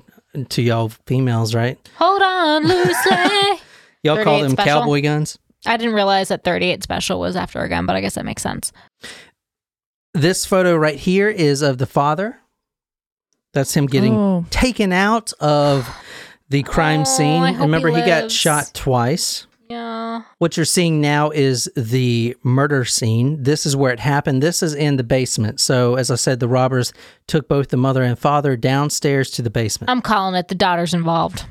[0.50, 1.78] to y'all females, right?
[1.98, 3.60] hold on loosely.
[4.04, 4.82] Y'all call them special?
[4.82, 5.38] cowboy guns.
[5.66, 8.42] I didn't realize that 38 special was after a gun, but I guess that makes
[8.42, 8.72] sense.
[10.14, 12.40] This photo right here is of the father.
[13.54, 14.46] That's him getting Oh.
[14.50, 15.88] taken out of
[16.50, 17.44] the crime Oh, scene.
[17.44, 19.48] I hope he Remember, he got shot twice.
[19.70, 20.24] Yeah.
[20.40, 23.44] What you're seeing now is the murder scene.
[23.44, 24.42] This is where it happened.
[24.42, 25.60] This is in the basement.
[25.60, 26.92] So, as I said, the robbers
[27.28, 29.92] took both the mother and father downstairs to the basement.
[29.92, 31.46] I'm calling it the daughter's involved.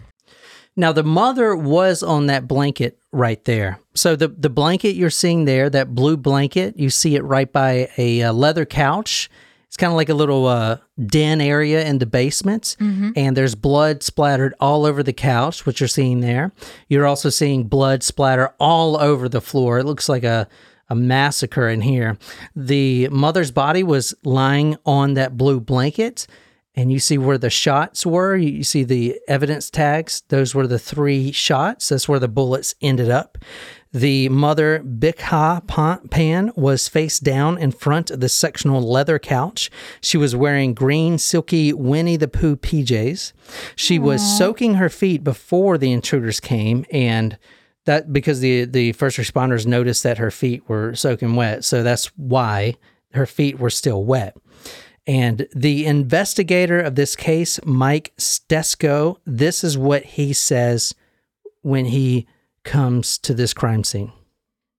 [0.74, 3.78] Now, the mother was on that blanket right there.
[3.94, 7.88] So, the, the blanket you're seeing there, that blue blanket, you see it right by
[7.96, 9.30] a, uh leather couch.
[9.68, 12.74] It's kind of like a little uh, den area in the basement.
[13.16, 16.52] And there's blood splattered all over the couch, which you're seeing there.
[16.88, 19.78] You're also seeing blood splatter all over the floor.
[19.78, 20.48] It looks like a,
[20.88, 22.16] a massacre in here.
[22.56, 26.26] The mother's body was lying on that blue blanket
[26.74, 28.36] and you see where the shots were.
[28.36, 30.22] You see the evidence tags.
[30.28, 31.88] Those were the three shots.
[31.88, 33.36] That's where the bullets ended up.
[33.92, 39.18] The mother, Bich Ha Pan- Pan, was face down in front of the sectional leather
[39.18, 39.70] couch.
[40.00, 43.32] She was wearing green, silky Winnie the Pooh PJs.
[43.76, 47.38] She was soaking her feet before the intruders came, and
[47.86, 52.06] that because the the first responders noticed that her feet were soaking wet, so that's
[52.16, 52.74] why
[53.12, 54.36] her feet were still wet.
[55.06, 60.94] And the investigator of this case, Mike Stesko, this is what he says
[61.62, 62.26] when he
[62.68, 64.12] comes to this crime scene.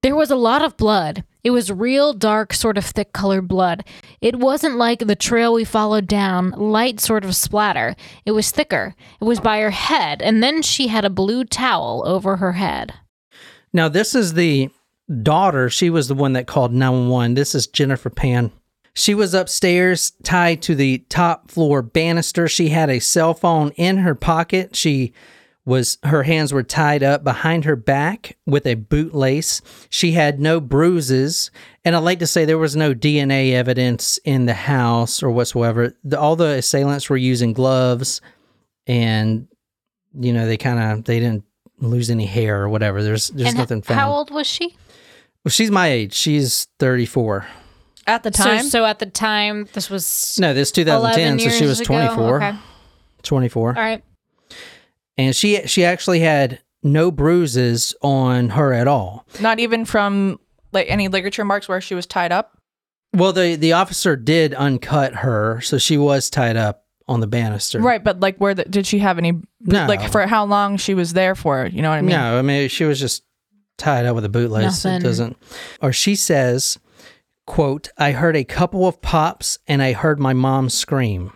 [0.02, 1.24] There was a lot of blood.
[1.42, 3.84] It was real dark, sort of thick colored blood.
[4.20, 7.96] It wasn't like the trail we followed down, light sort of splatter.
[8.24, 8.94] It was thicker.
[9.20, 12.94] It was by her head, and then she had a blue towel over her head.
[13.72, 14.70] Now, this is the
[15.22, 15.68] daughter.
[15.68, 17.34] She was the one that called 911.
[17.34, 18.52] This is Jennifer Pan.
[18.94, 22.48] She was upstairs tied to the top floor banister.
[22.48, 24.76] She had a cell phone in her pocket.
[24.76, 25.12] She
[25.70, 29.62] was her hands were tied up behind her back with a bootlace.
[29.88, 31.52] She had no bruises,
[31.84, 35.96] and I'd like to say there was no DNA evidence in the house or whatsoever.
[36.02, 38.20] The, all the assailants were using gloves,
[38.88, 39.46] and
[40.12, 41.44] you know they kind of they didn't
[41.78, 43.02] lose any hair or whatever.
[43.02, 44.00] There's there's and nothing found.
[44.00, 44.76] how old was she?
[45.44, 46.12] Well, she's my age.
[46.12, 47.46] She's 34.
[48.06, 51.56] At the time, So, so at the time, this was No, this 11 2010, so
[51.56, 51.86] she was ago?
[51.86, 52.36] 24.
[52.36, 52.58] Okay.
[53.22, 53.68] 24.
[53.68, 54.02] All right.
[55.20, 59.26] And she she actually had no bruises on her at all.
[59.40, 60.40] not even from
[60.72, 62.56] like any ligature marks where she was tied up.
[63.14, 67.80] Well, the the officer did uncut her, so she was tied up on the banister.
[67.80, 69.86] Right, but like where the, did she have any No.
[69.86, 71.66] like for how long she was there for?
[71.66, 72.10] You know what I mean?
[72.10, 73.24] no, I mean she was just
[73.78, 74.86] tied up with a bootlace.
[74.96, 75.36] It doesn't.
[75.82, 76.78] Or she says,
[77.46, 81.32] "quote I heard a couple of pops and I heard my mom scream."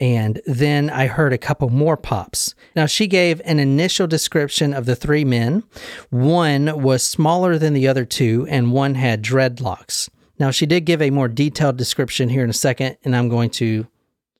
[0.00, 2.54] And then I heard a couple more pops.
[2.76, 5.64] Now, she gave an initial description of the three men.
[6.10, 10.08] One was smaller than the other two, and one had dreadlocks.
[10.38, 13.50] Now, she did give a more detailed description here in a second, and I'm going
[13.50, 13.88] to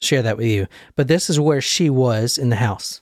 [0.00, 0.68] share that with you.
[0.94, 3.00] But this is where she was in the house.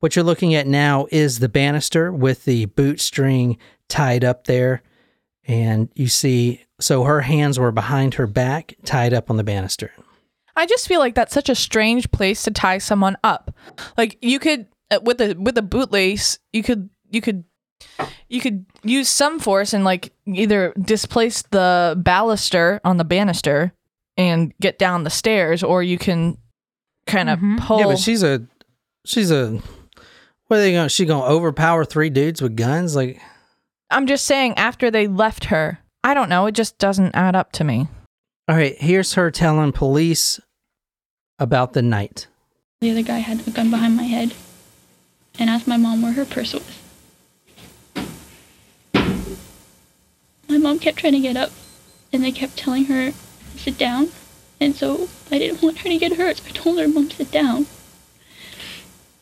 [0.00, 3.56] What you're looking at now is the banister with the boot string
[3.88, 4.82] tied up there.
[5.46, 9.92] And you see, so her hands were behind her back, tied up on the banister.
[10.56, 13.54] I just feel like that's such a strange place to tie someone up.
[13.96, 17.44] Like you could uh, with a with a bootlace, you could you could
[18.28, 23.72] you could use some force and like either displace the baluster on the banister
[24.16, 26.38] and get down the stairs, or you can
[27.06, 27.58] kind of Mhm.
[27.60, 27.80] pull.
[27.80, 28.46] Yeah, but she's a,
[29.04, 29.60] she's a,
[30.46, 30.84] what are they going?
[30.86, 32.94] to She gonna overpower three dudes with guns?
[32.94, 33.20] Like,
[33.90, 36.46] I'm just saying, after they left her, I don't know.
[36.46, 37.88] It just doesn't add up to me.
[38.46, 40.38] All right, here's her telling police
[41.38, 42.26] about the night.
[42.82, 44.34] The other guy had a gun behind my head
[45.38, 46.80] and asked my mom where her purse was.
[50.46, 51.50] my mom kept trying to get up,
[52.12, 53.12] and they kept telling her,
[53.56, 54.08] sit down.
[54.60, 57.16] And so I didn't want her to get hurt, so I told her, Mom, to
[57.16, 57.66] sit down.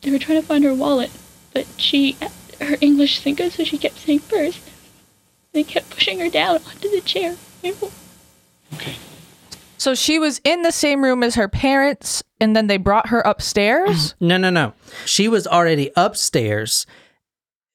[0.00, 1.12] They were trying to find her wallet,
[1.54, 2.16] but she,
[2.61, 4.61] her English isn't good, so she kept saying purse.
[5.52, 7.37] They kept pushing her down onto the chair.
[7.64, 8.96] Okay.
[9.83, 13.18] So she was in the same room as her parents, and then they brought her
[13.23, 14.75] upstairs, No, no, no.
[15.07, 16.87] She was already upstairs.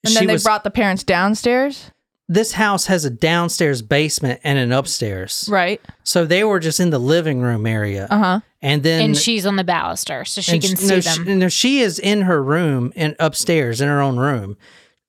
[0.06, 1.92] and she then they was, brought the parents downstairs.
[2.30, 5.50] this house has a downstairs basement and an upstairs.
[5.52, 5.82] Right.
[6.06, 8.08] So they were just in the living room area.
[8.10, 8.40] Uh huh.
[8.62, 11.26] And then and she's on the baluster, so she can sh- see no, them.
[11.26, 14.56] She, no, she is in her room and upstairs in her own room.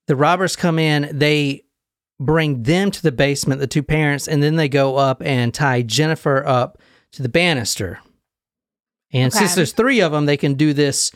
[0.08, 1.62] The robbers come in, they
[2.18, 5.82] bring them to the basement, the two parents, and then they go up and tie
[5.82, 8.00] Jennifer up to the banister.
[9.12, 11.12] And since there's three of them, they can do this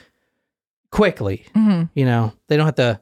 [0.90, 1.46] quickly.
[1.55, 3.00] hmm You know, they don't have to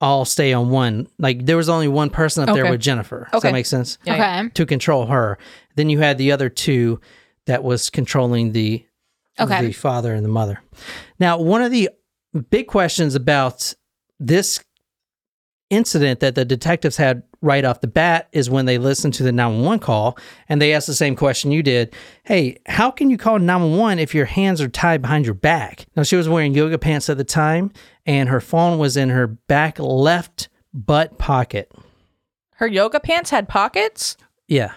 [0.00, 1.08] all stay on one.
[1.18, 3.28] Like there was only one person up there with Jennifer.
[3.32, 3.48] Does Okay.
[3.48, 3.98] that make sense?
[4.04, 4.40] Yeah, yeah.
[4.40, 4.48] okay.
[4.54, 5.38] To control her.
[5.76, 7.00] Then you had the other two
[7.46, 8.84] that was controlling the
[9.40, 9.66] Okay.
[9.66, 10.60] the father and the mother.
[11.20, 11.90] Now, one of the
[12.50, 13.74] big questions about
[14.18, 14.60] this
[15.70, 19.32] incident that the detectives had right off the bat is when they listen to the
[19.32, 21.94] 911 call and they ask the same question you did.
[22.24, 25.86] Hey, how can you call 911 if your hands are tied behind your back?
[25.96, 27.72] Now, she was wearing yoga pants at the time
[28.06, 31.70] and her phone was in her back left butt pocket.
[32.54, 34.16] Her yoga pants had pockets.
[34.48, 34.72] Yeah.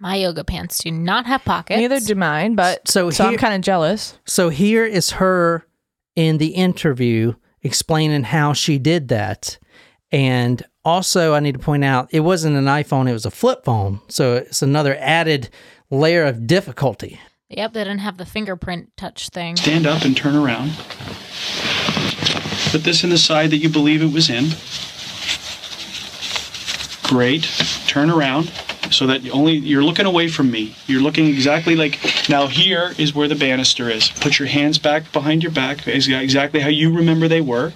[0.00, 1.78] My yoga pants do not have pockets.
[1.78, 4.18] Neither do mine, but So so, I'm kind of jealous.
[4.26, 5.66] So here is her
[6.14, 9.58] in the interview explaining how she did that.
[10.12, 13.64] And also, I need to point out it wasn't an iPhone, it was a flip
[13.64, 14.00] phone.
[14.08, 15.50] So it's another added
[15.90, 17.20] layer of difficulty.
[17.50, 19.56] Yep, they didn't have the fingerprint touch thing.
[19.56, 20.72] Stand up and turn around.
[22.70, 24.50] Put this in the side that you believe it was in.
[27.08, 27.44] Great.
[27.86, 28.52] Turn around
[28.90, 30.74] so that only you're looking away from me.
[30.86, 31.98] You're looking exactly like
[32.28, 34.10] now here is where the banister is.
[34.10, 37.72] Put your hands back behind your back exactly how you remember they were.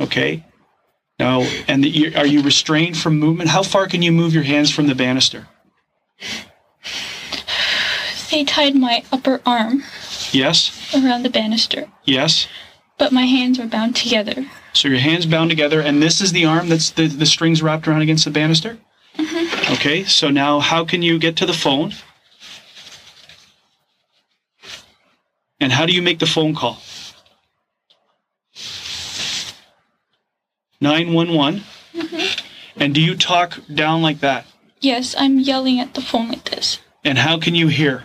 [0.00, 0.44] Okay?
[1.22, 3.50] Now, and the, you- are you restrained from movement?
[3.50, 5.46] How far can you move your hands from the banister?
[8.30, 9.84] They tied my upper arm
[10.32, 10.72] Yes?
[10.94, 12.48] around the banister, Yes?
[12.98, 14.46] but my hands were bound together.
[14.72, 17.86] So your hands bound together, and this is the arm that's the, the strings wrapped
[17.86, 18.78] around against the banister?
[19.16, 19.72] Mm-hmm.
[19.74, 21.92] Okay, so now how can you get to the phone?
[25.60, 26.78] And how do you make the phone call?
[30.82, 31.62] 911.
[32.76, 34.44] And do you talk down like that?
[34.80, 36.80] Yes, I'm yelling at the phone like this.
[37.04, 38.04] And how can you hear?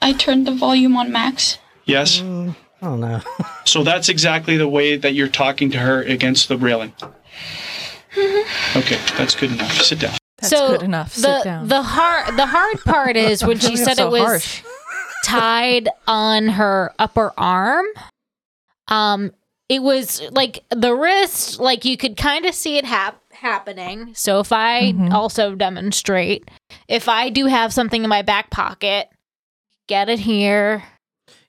[0.00, 1.58] I turned the volume on max.
[1.84, 2.20] Yes?
[2.20, 3.20] I don't know.
[3.64, 6.92] So that's exactly the way that you're talking to her against the railing.
[8.76, 9.72] Okay, that's good enough.
[9.80, 10.16] Sit down.
[10.38, 11.14] That's so good enough.
[11.14, 11.68] The, Sit down.
[11.68, 14.62] The hard the hard part is when she said so it was harsh.
[15.24, 17.86] tied on her upper arm.
[18.88, 19.32] Um,
[19.68, 24.12] it was like the wrist, like you could kind of see it hap- happening.
[24.14, 25.12] So if I Mhm.
[25.12, 26.50] also demonstrate,
[26.88, 29.08] if I do have something in my back pocket,
[29.88, 30.84] get it here.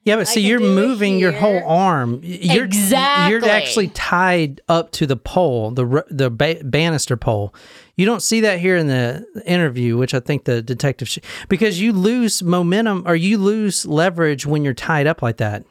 [0.06, 2.20] Yeah, but I see, can you're moving your whole arm.
[2.24, 3.32] You're, Exactly.
[3.32, 7.54] You're actually tied up to the pole, the the ba- banister pole.
[7.96, 11.80] You don't see that here in the interview, which I think the detective sh- because
[11.80, 15.64] you lose momentum or you lose leverage when you're tied up like that.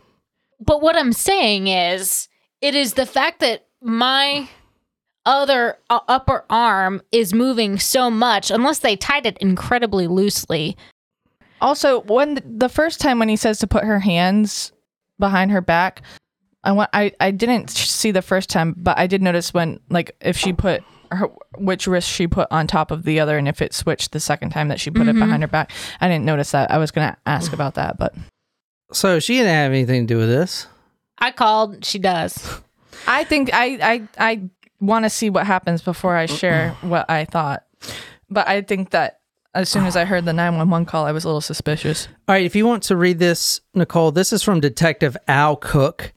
[0.65, 2.29] But what I'm saying is,
[2.63, 4.49] it is the fact that my
[5.27, 10.77] other uh, upper arm is moving so much, unless they tied it incredibly loosely.
[11.61, 14.73] Also, when th- the first time when he says to put her hands
[15.19, 16.03] behind her back,
[16.65, 20.17] I want I I didn't see the first time, but I did notice when like
[20.21, 23.61] if she put her which wrist she put on top of the other, and if
[23.61, 25.71] it switched the second time that she put it behind her back.
[26.01, 26.71] I didn't notice that.
[26.71, 28.15] I was gonna ask about that, but
[28.93, 30.67] So she didn't have anything to do with this.
[31.23, 32.61] I called, she does.
[33.07, 37.25] I think I I I want to see what happens before I share what I
[37.25, 37.65] thought.
[38.29, 39.21] But I think that
[39.55, 42.09] as soon as I heard the 911 call, I was a little suspicious.
[42.27, 46.13] All right, if you want to read this, Nicole, this is from Detective Al Cook.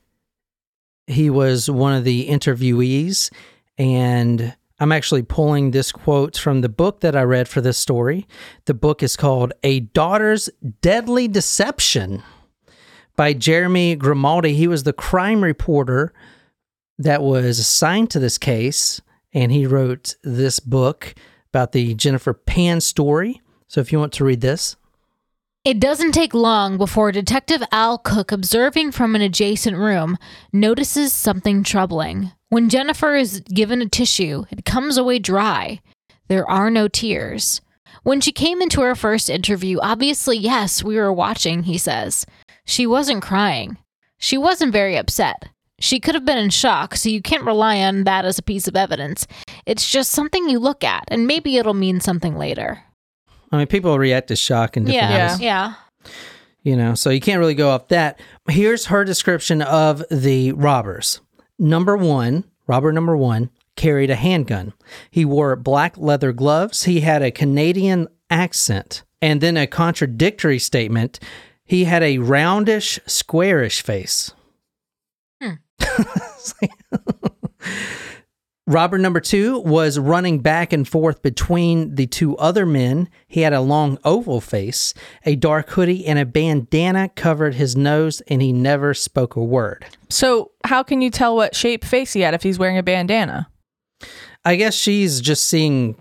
[1.05, 3.29] He was one of the interviewees,
[3.77, 8.25] and I'm actually pulling this quote from the book that I read for this story.
[8.65, 10.49] The book is called A Daughter's
[10.81, 12.23] Deadly Deception
[13.15, 14.53] by Jeremy Grimaldi.
[14.53, 16.13] He was the crime reporter
[16.97, 19.01] that was assigned to this case,
[19.33, 21.13] and he wrote this book
[21.51, 23.41] about the Jennifer Pan story.
[23.67, 24.75] So if you want to read this,
[25.65, 30.17] It doesn't take long before Detective Al Cook, observing from an adjacent room,
[30.53, 32.31] notices something troubling.
[32.49, 35.81] When Jennifer is given a tissue, it comes away dry.
[36.27, 37.61] There are no tears.
[38.03, 42.27] When she came into her first interview, obviously, yes, we were watching, he says.
[42.65, 43.77] She wasn't crying.
[44.17, 45.49] She wasn't very upset.
[45.79, 48.67] She could have been in shock, so you can't rely on that as a piece
[48.67, 49.27] of evidence.
[49.65, 52.81] It's just something you look at, and maybe it'll mean something later.
[53.51, 55.41] I mean, people react to shock in different Yeah, ways.
[55.41, 55.73] yeah.
[56.63, 61.21] you know so you can't really go off that here's her description of the robbers
[61.59, 64.73] number one robber number one carried a handgun
[65.11, 71.19] he wore black leather gloves he had a canadian accent and then a contradictory statement
[71.65, 74.31] he had a roundish squarish face
[75.41, 75.53] hmm.
[76.61, 76.71] like-
[78.67, 83.09] Robber number two was running back and forth between the two other men.
[83.27, 88.21] He had a long oval face, a dark hoodie, and a bandana covered his nose,
[88.21, 89.85] and he never spoke a word.
[90.09, 93.49] So how can you tell what shape face he had if he's wearing a bandana?
[94.43, 95.95] I guess she's just seeing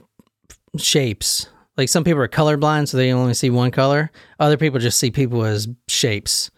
[0.78, 1.50] shapes.
[1.76, 4.10] Like some people are colorblind, so they only see one color.
[4.38, 6.50] Other people just see people as shapes.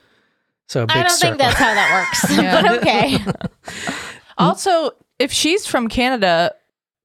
[0.68, 1.28] So a big I don't circle.
[1.30, 2.62] think that's how that works, Yeah.
[2.62, 3.94] but okay.
[4.38, 6.54] Also, if she's from Canada,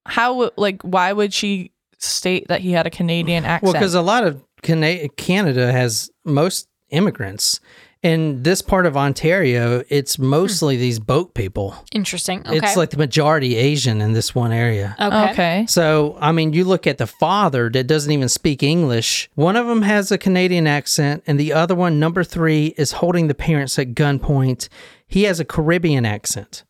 [0.06, 3.64] how would like why would she state that he had a Canadian accent?
[3.64, 7.62] Well, because a lot of Cana- Canada has most immigrants.
[8.04, 10.26] In this part of Ontario, it's hmm.
[10.26, 11.76] mostly these boat people.
[11.92, 12.40] Interesting.
[12.42, 12.58] Okay.
[12.58, 14.96] It's like the majority Asian in this one area.
[15.00, 15.32] okay.
[15.32, 15.66] okay.
[15.68, 19.30] So, I mean, you look at the father that doesn't even speak English.
[19.36, 23.28] One of them has a Canadian accent, and the other one, number three, is holding
[23.28, 24.68] the parents at gunpoint.
[25.08, 26.64] He has a Caribbean accent.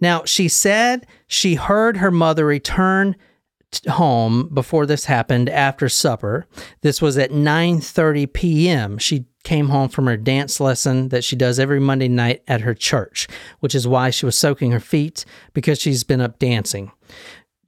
[0.00, 3.16] Now, she said she heard her mother return
[3.88, 6.46] home before this happened after supper.
[6.80, 8.98] This was at 9:30 p.m.
[8.98, 12.74] She came home from her dance lesson that she does every Monday night at her
[12.74, 13.28] church,
[13.60, 15.24] which is why she was soaking her feet
[15.54, 16.90] because she's been up dancing.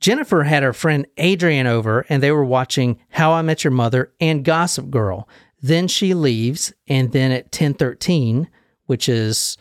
[0.01, 4.13] Jennifer had her friend Adrian over and they were watching How I Met Your Mother
[4.21, 5.29] and Gossip Girl.
[5.63, 8.49] Then she leaves and then at 10:13,
[8.87, 9.57] which is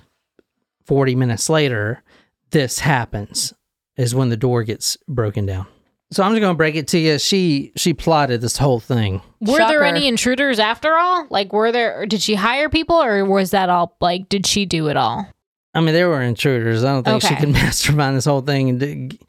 [0.86, 2.02] 40 minutes later,
[2.50, 3.54] this happens
[3.96, 5.68] is when the door gets broken down.
[6.12, 7.20] So I'm just going to break it to you.
[7.20, 9.22] She she plotted this whole thing.
[9.42, 9.68] Were Shocker.
[9.74, 11.28] there any intruders after all?
[11.30, 12.06] Like, were there?
[12.06, 13.96] Did she hire people, or was that all?
[14.00, 15.28] Like, did she do it all?
[15.74, 16.84] I mean, there were intruders.
[16.84, 17.36] I don't think she Okay.
[17.42, 18.70] could mastermind this whole thing.
[18.70, 19.20] And d-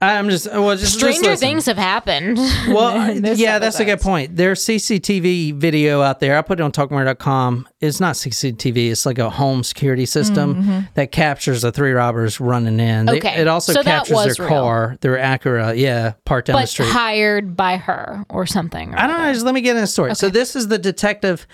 [0.00, 1.36] I'm just well, just just Stranger listen.
[1.48, 2.38] things have happened.
[2.68, 4.36] Well, yeah, that's a good point.
[4.36, 6.36] There's CCTV video out there.
[6.36, 7.68] I put it on talkmurder.com.
[7.80, 8.90] It's not CCTV.
[8.90, 10.80] It's like a home security system mm-hmm.
[10.94, 13.06] that captures the three robbers running in.
[13.06, 14.60] They- Okay, it also so captures their real.
[14.60, 16.90] car, their Acura, yeah, parked down the But street.
[16.90, 18.94] hired by her or something.
[18.94, 19.32] or I don't know.
[19.32, 20.14] Just let me get in the story.
[20.14, 21.46] So this is the detective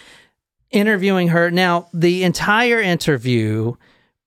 [0.71, 1.51] interviewing her.
[1.51, 3.75] Now, the entire interview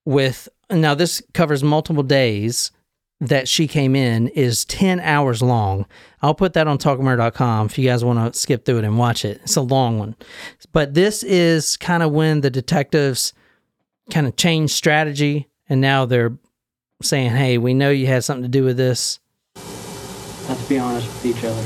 [0.05, 2.71] with now this covers multiple days
[3.19, 5.85] that she came in is 10 hours long.
[6.21, 9.25] I'll put that on talkmurder.com if you guys want to skip through it and watch
[9.25, 9.39] it.
[9.43, 10.15] It's a long one.
[10.71, 13.33] But this is kind of when the detectives
[14.11, 16.37] kind of changed strategy and now they're
[17.01, 19.19] saying, "Hey, we know you had something to do with this."
[20.47, 21.65] Let's be honest with each other.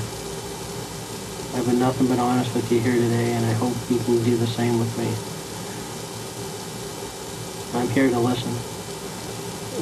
[1.53, 4.37] I've been nothing but honest with you here today, and I hope you can do
[4.37, 5.07] the same with me.
[7.79, 8.51] I'm here to listen.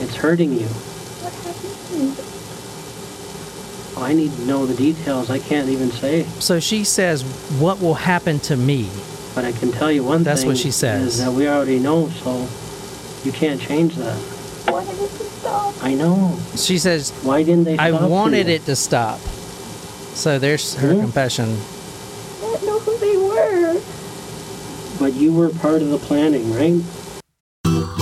[0.03, 0.65] It's hurting you.
[0.65, 1.88] What happened to me?
[3.97, 5.29] I need to know the details.
[5.29, 7.23] I can't even say, So she says,
[7.59, 8.89] "What will happen to me?"
[9.35, 10.49] but I can tell you one That's thing.
[10.49, 11.15] what she says.
[11.19, 12.47] Is that we already know, so
[13.23, 14.17] you can't change that.
[14.67, 15.73] I wanted it stop.
[15.83, 16.37] I know.
[16.55, 17.77] She says, Why didn't they?
[17.77, 18.53] I stop for wanted you?
[18.55, 19.19] it to stop.
[20.13, 21.01] So there's her Mhm.
[21.01, 21.57] confession.
[22.43, 23.79] I didn't know who they were.
[24.99, 26.81] But you were part of the planning, right?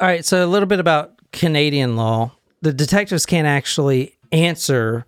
[0.00, 2.32] All right, so a little bit about Canadian law,
[2.62, 5.04] the detectives can't actually answer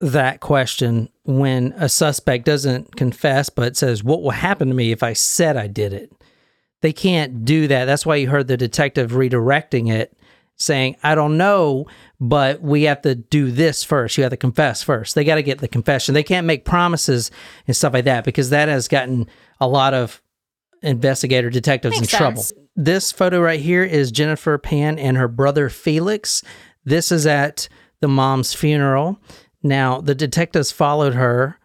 [0.00, 5.02] that question when a suspect doesn't confess but says, What will happen to me if
[5.02, 6.12] I said I did it?
[6.82, 7.86] They can't do that.
[7.86, 10.16] That's why you heard the detective redirecting it,
[10.56, 11.86] saying, I don't know,
[12.20, 14.18] but we have to do this first.
[14.18, 15.14] You have to confess first.
[15.14, 16.12] They got to get the confession.
[16.12, 17.30] They can't make promises
[17.66, 19.28] and stuff like that because that has gotten
[19.58, 20.20] a lot of
[20.82, 22.42] investigator detectives Makes in trouble.
[22.42, 22.60] sense.
[22.76, 26.42] This photo right here is Jennifer Pan and her brother Felix.
[26.84, 27.68] This is at
[28.00, 29.18] the mom's funeral.
[29.62, 31.58] Now, the detectives followed her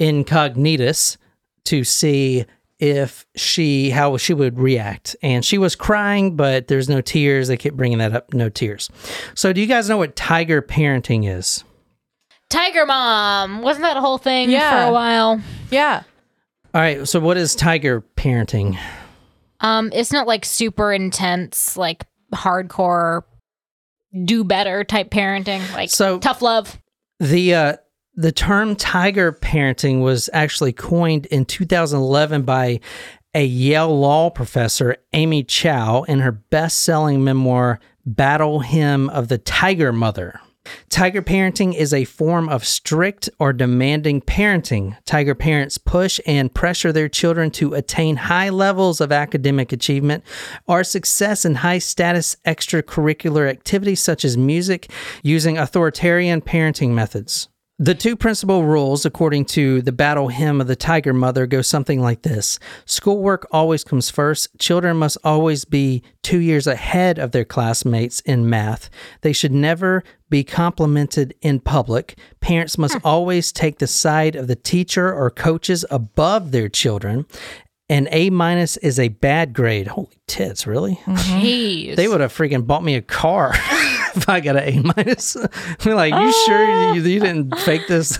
[0.00, 1.16] incognitus
[1.64, 2.44] to see
[2.78, 7.56] if she how she would react and she was crying but there's no tears they
[7.56, 8.90] kept bringing that up no tears
[9.36, 11.62] so do you guys know what tiger parenting is
[12.50, 13.62] Tiger Mom.
[13.62, 14.84] Wasn't that a whole thing Yeah.
[14.84, 15.40] for a while?
[15.70, 16.02] Yeah.
[16.74, 18.78] All right so what is tiger parenting
[19.60, 22.04] Um, it's not like super intense, like
[22.34, 23.22] hardcore,
[24.24, 26.78] do better type parenting, like So- tough love.
[27.20, 27.76] The uh,
[28.14, 32.80] the term tiger parenting was actually coined in 2011 by
[33.34, 39.92] a Yale law professor, Amy Chua, in her best-selling memoir Battle Hymn of the Tiger
[39.92, 40.40] Mother.
[40.88, 44.96] Tiger parenting is a form of strict or demanding parenting.
[45.04, 50.22] Tiger parents push and pressure their children to attain high levels of academic achievement
[50.66, 54.90] or success in high status extracurricular activities such as music
[55.22, 57.48] using authoritarian parenting methods.
[57.82, 62.00] The two principal rules, according to the battle hymn of the Tiger Mother, go something
[62.00, 64.56] like this Schoolwork always comes first.
[64.60, 68.88] Children must always be two years ahead of their classmates in math.
[69.22, 72.16] They should never be complimented in public.
[72.38, 73.00] Parents must hmm.
[73.04, 77.26] always take the side of the teacher or coaches above their children.
[77.92, 79.86] An A minus is a bad grade.
[79.86, 80.94] Holy tits, really?
[81.04, 81.14] Mm-hmm.
[81.14, 81.96] Jeez.
[81.96, 83.50] They would have freaking bought me a car
[84.16, 85.36] if I got an A minus.
[85.84, 87.56] We're like, you sure you, you didn't oh.
[87.58, 88.18] fake this?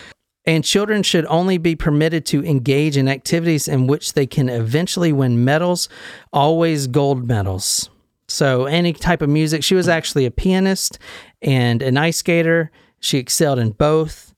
[0.44, 5.10] and children should only be permitted to engage in activities in which they can eventually
[5.10, 5.88] win medals,
[6.30, 7.88] always gold medals.
[8.28, 9.64] So, any type of music.
[9.64, 10.98] She was actually a pianist
[11.40, 12.70] and an ice skater.
[13.00, 14.34] She excelled in both,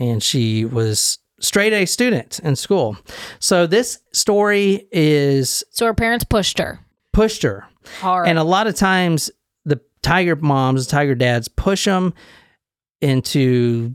[0.00, 2.96] and she was straight A student in school.
[3.38, 6.80] So, this story is so her parents pushed her
[7.18, 7.66] pushed her.
[8.00, 8.28] hard.
[8.28, 9.30] And a lot of times,
[9.64, 12.14] the tiger moms, tiger dads, push them
[13.00, 13.94] into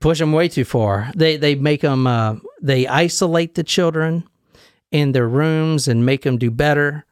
[0.00, 1.10] push them way too far.
[1.16, 4.24] They they make them uh, they isolate the children
[4.90, 7.04] in their rooms and make them do better.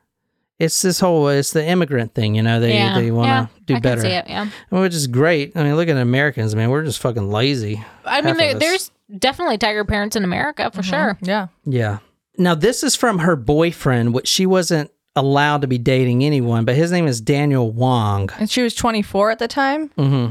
[0.58, 2.60] It's this whole it's the immigrant thing, you know.
[2.60, 4.48] They yeah, they want to yeah, do I better, Can see it, yeah.
[4.70, 5.56] which is great.
[5.56, 6.70] I mean, look at Americans, man.
[6.70, 7.82] We're just fucking lazy.
[8.04, 8.60] I Half mean, of there, us.
[8.60, 11.18] there's definitely tiger parents in America for sure.
[11.20, 11.48] Yeah.
[11.64, 11.98] Yeah.
[12.38, 16.74] Now this is from her boyfriend, which she wasn't allowed to be dating anyone, but
[16.74, 18.28] his name is Daniel Wong.
[18.38, 19.88] And she was 24 at the time.
[19.96, 20.28] hmm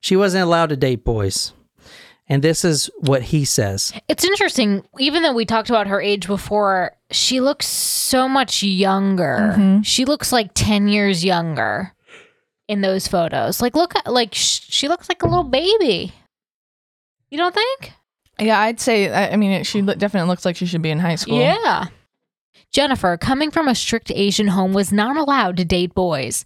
[0.00, 1.52] She wasn't allowed to date boys.
[2.28, 3.92] And this is what he says.
[4.08, 9.52] It's interesting, even though we talked about her age before, she looks so much younger.
[9.52, 9.82] Mm-hmm.
[9.82, 11.92] She looks like 10 years younger
[12.68, 13.60] in those photos.
[13.60, 16.14] Like, look at, like, sh- she looks like a little baby.
[17.28, 17.92] You don't think?
[18.40, 19.10] Yeah, I'd say.
[19.10, 21.38] I I mean, it, she lo- definitely looks like she should be in high school.
[21.38, 21.86] Yeah.
[22.72, 26.44] Jennifer, coming from a strict Asian home, was not allowed to date boys.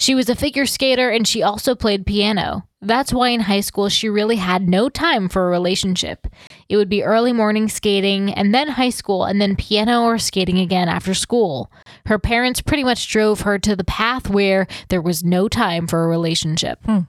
[0.00, 2.64] She was a figure skater and she also played piano.
[2.80, 6.28] That's why in high school she really had no time for a relationship.
[6.68, 10.58] It would be early morning skating and then high school and then piano or skating
[10.58, 11.72] again after school.
[12.06, 16.04] Her parents pretty much drove her to the path where there was no time for
[16.04, 16.78] a relationship.
[16.84, 17.00] Hmm.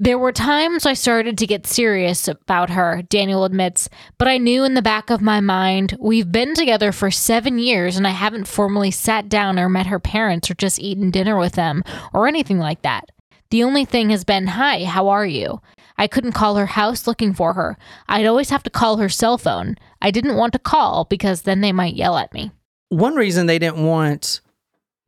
[0.00, 4.62] There were times I started to get serious about her, Daniel admits, but I knew
[4.62, 8.46] in the back of my mind, we've been together for seven years and I haven't
[8.46, 11.82] formally sat down or met her parents or just eaten dinner with them
[12.14, 13.10] or anything like that.
[13.50, 15.60] The only thing has been, Hi, how are you?
[15.96, 17.76] I couldn't call her house looking for her.
[18.08, 19.74] I'd always have to call her cell phone.
[20.00, 22.52] I didn't want to call because then they might yell at me.
[22.88, 24.42] One reason they didn't want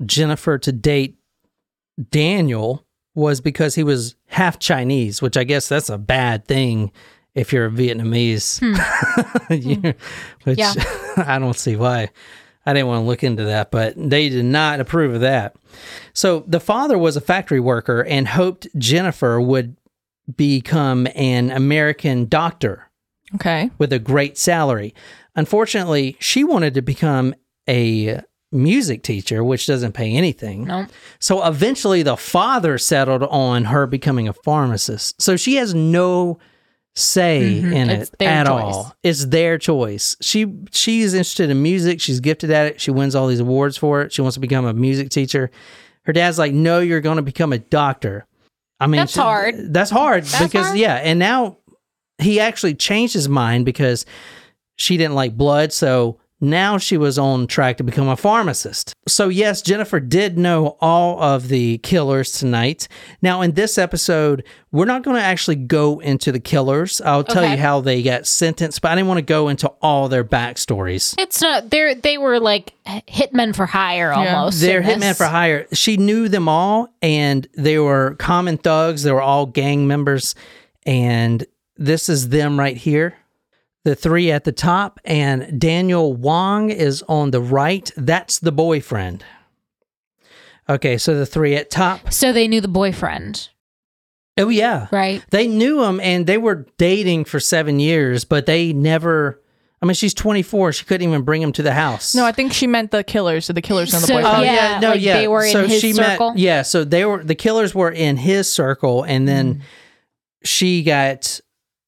[0.04, 1.16] Jennifer to date
[2.10, 2.84] Daniel
[3.14, 6.92] was because he was half Chinese, which I guess that's a bad thing
[7.34, 8.60] if you're a Vietnamese.
[8.60, 8.74] Hmm.
[9.48, 9.54] Hmm.
[9.54, 9.94] You-
[10.44, 10.72] which Yeah.
[11.16, 12.10] I don't see why.
[12.66, 15.56] I didn't want to look into that, but they did not approve of that.
[16.12, 19.76] So the father was a factory worker and hoped Jennifer would
[20.36, 22.90] become an American doctor
[23.36, 23.70] Okay.
[23.78, 24.94] with a great salary.
[25.34, 27.34] Unfortunately, she wanted to become
[27.68, 28.20] a
[28.52, 30.70] music teacher, which doesn't pay anything.
[31.18, 35.20] So eventually, the father settled on her becoming a pharmacist.
[35.22, 36.38] So she has no
[36.96, 37.72] say Mhm.
[37.72, 38.50] in It's it at choice.
[38.74, 38.94] all.
[39.04, 40.16] It's their choice.
[40.20, 42.00] She she's interested in music.
[42.00, 42.80] She's gifted at it.
[42.80, 44.12] She wins all these awards for it.
[44.12, 45.50] She wants to become a music teacher.
[46.02, 48.26] Her dad's like, "No, you're going to become a doctor."
[48.80, 49.72] I mean, That's hard.
[49.72, 50.78] That's hard That's because hard.
[50.78, 51.58] yeah, and now
[52.18, 54.04] he actually changed his mind because
[54.76, 58.94] she didn't like blood, so now she was on track to become a pharmacist.
[59.06, 62.88] So yes, Jennifer did know all of the killers tonight.
[63.20, 67.00] Now in this episode, we're not going to actually go into the killers.
[67.00, 67.52] I'll tell Okay.
[67.52, 71.14] you how they got sentenced, but I didn't want to go into all their backstories.
[71.18, 71.70] It's not.
[71.70, 74.60] They're they were like hitmen for hire almost.
[74.60, 75.66] They're hitmen for hire.
[75.72, 79.02] She knew them all, and they were common thugs.
[79.02, 80.34] They were all gang members,
[80.86, 81.44] and
[81.76, 83.14] this is them right here.
[83.84, 87.90] The three at the top, and Daniel Wong is on the right.
[87.96, 89.24] That's the boyfriend.
[90.68, 92.12] Okay, so the three at top.
[92.12, 93.48] So they knew the boyfriend,
[94.38, 95.24] Oh yeah, right?
[95.30, 99.40] They knew him, and they were dating for seven years, but they never.
[99.82, 100.72] I mean, she's 24.
[100.74, 102.14] She couldn't even bring him to the house.
[102.14, 103.46] No, I think she meant the killers.
[103.46, 104.36] So the killers know the So- boyfriend.
[104.36, 105.16] Oh Yeah, yeah, no, like yeah.
[105.16, 106.30] they were in so his she circle?
[106.32, 106.62] met, yeah.
[106.62, 109.60] So they were the killers were in his circle, and then Mm.
[110.44, 111.40] she got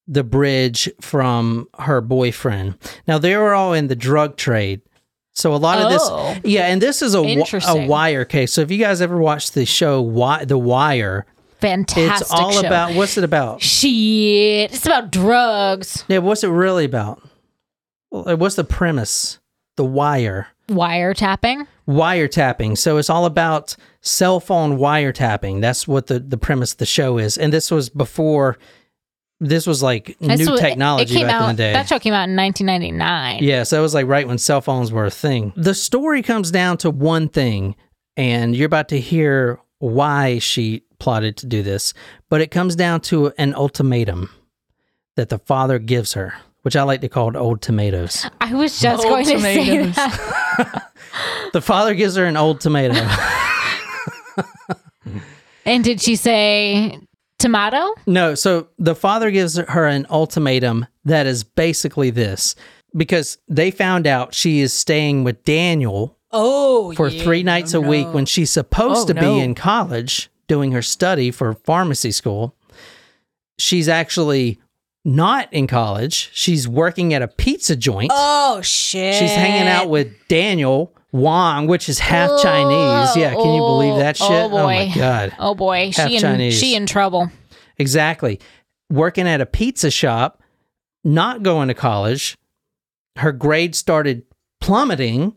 [0.07, 2.75] the bridge from her boyfriend.
[3.07, 4.81] Now they were all in the drug trade.
[5.35, 6.33] So a lot of Oh.
[6.35, 8.53] this, yeah, and this is a, a wire case.
[8.53, 11.25] So if you guys ever watched the show Wi- The Wire,
[11.59, 12.21] Fantastic.
[12.21, 12.67] it's all show.
[12.67, 13.61] about what's it about?
[13.61, 14.71] shit.
[14.73, 16.03] It's about drugs.
[16.07, 17.21] Yeah, what's it really about?
[18.11, 19.39] Uh, what's the premise?
[19.77, 20.49] The Wire.
[20.69, 21.65] Wiretapping.
[21.87, 22.77] wiretapping.
[22.77, 25.61] So it's all about cell phone wiretapping.
[25.61, 27.37] That's what the, the premise of the show is.
[27.37, 28.57] And this was before,
[29.39, 31.49] this was like That's new what- technology back out.
[31.49, 31.73] in the day.
[31.73, 33.43] That show came out in 1999.
[33.43, 35.53] yeah, so it was like right when cell phones were a thing.
[35.55, 37.75] The story comes down to one thing,
[38.15, 41.93] and you're about to hear why she plotted to do this,
[42.29, 44.29] but it comes down to an ultimatum
[45.17, 48.25] that the father gives her, which I like to call old tomatoes.
[48.39, 49.95] I was just Old going to say tomatoes.
[49.95, 50.89] that.
[51.53, 52.95] The father gives her an old tomato.
[55.65, 56.99] And did she say
[57.43, 57.93] tomato?
[58.07, 62.55] No, so the father gives her an ultimatum that is basically this
[62.95, 67.81] because they found out she is staying with Daniel Oh, for three nights a oh,
[67.81, 69.21] week when she's supposed Oh, to no.
[69.35, 72.55] be in college doing her study for pharmacy school.
[73.59, 74.59] She's actually
[75.05, 76.31] not in college.
[76.33, 78.09] She's working at a pizza joint.
[78.13, 79.15] Oh shit.
[79.15, 83.09] She's hanging out with Daniel Wong, which is half Chinese.
[83.11, 84.35] Oh, yeah, can you believe that oh, shit?
[84.35, 84.63] Oh, oh boy.
[84.63, 85.35] my god.
[85.39, 86.59] Oh boy, Half she in Chinese.
[86.59, 87.31] she in trouble.
[87.77, 88.39] Exactly.
[88.89, 90.41] Working at a pizza shop,
[91.03, 92.35] not going to college.
[93.17, 94.23] Her grades started
[94.59, 95.35] plummeting.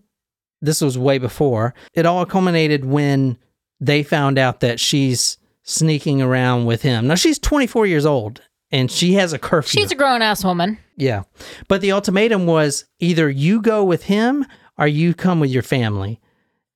[0.62, 1.74] This was way before.
[1.92, 3.36] It all culminated when
[3.78, 7.06] they found out that she's sneaking around with him.
[7.06, 9.80] Now she's 24 years old and she has a curfew.
[9.80, 10.78] She's a grown ass woman.
[10.96, 11.24] yeah.
[11.68, 14.46] But the ultimatum was either you go with him
[14.78, 16.20] or you come with your family.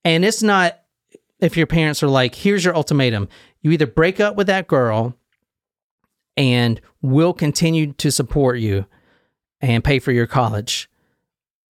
[0.03, 0.79] And it's not
[1.39, 3.27] if your parents are like, here's your ultimatum.
[3.61, 5.15] You either break up with that girl
[6.37, 8.85] and we'll continue to support you
[9.59, 10.89] and pay for your college.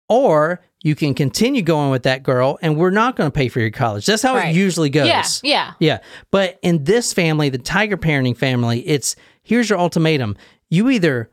[0.08, 3.60] Or you can continue going with that girl and we're not going to pay for
[3.60, 4.04] your college.
[4.06, 4.54] That's how Right.
[4.54, 5.06] it usually goes.
[5.06, 5.72] Yeah, yeah.
[5.80, 5.98] Yeah.
[6.30, 10.36] But in this family, the tiger parenting family, it's here's your ultimatum.
[10.68, 11.30] You either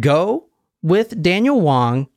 [0.00, 0.46] go
[0.82, 2.08] with Daniel Wong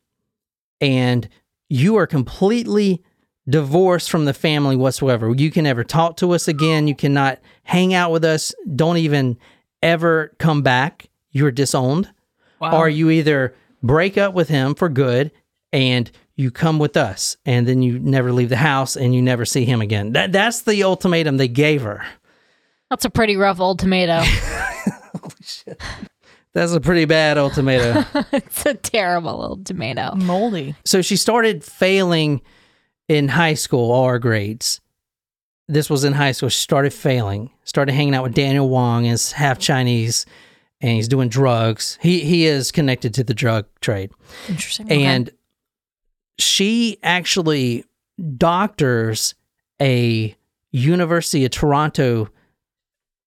[0.81, 1.27] and
[1.69, 3.03] you are completely
[3.49, 5.33] divorced from the family whatsoever.
[5.33, 6.87] You can never talk to us again.
[6.87, 8.53] You cannot hang out with us.
[8.75, 9.37] Don't even
[9.81, 11.09] ever come back.
[11.31, 12.11] You're disowned.
[12.59, 13.53] Or you either
[13.83, 15.31] break up with him for good
[15.71, 19.45] and you come with us and then you never leave the house and you never
[19.45, 20.13] see him again.
[20.13, 22.03] That that's the ultimatum they gave her.
[22.89, 24.23] That's a pretty rough old tomato.
[26.53, 28.05] That's a pretty bad ultimatum.
[28.31, 30.15] it's a terrible old tomato.
[30.15, 30.75] Moldy.
[30.85, 32.41] so she started failing
[33.07, 34.81] in high school, all her grades.
[35.67, 36.49] This was in high school.
[36.49, 37.51] She started failing.
[37.63, 40.25] Started hanging out with Daniel Wong, is half Chinese,
[40.79, 41.97] and he's doing drugs.
[42.01, 44.11] He he is connected to the drug trade.
[44.47, 44.89] Interesting.
[44.89, 45.29] And
[46.39, 47.83] she actually
[48.37, 49.35] doctors
[49.81, 50.35] a
[50.71, 52.29] University of Toronto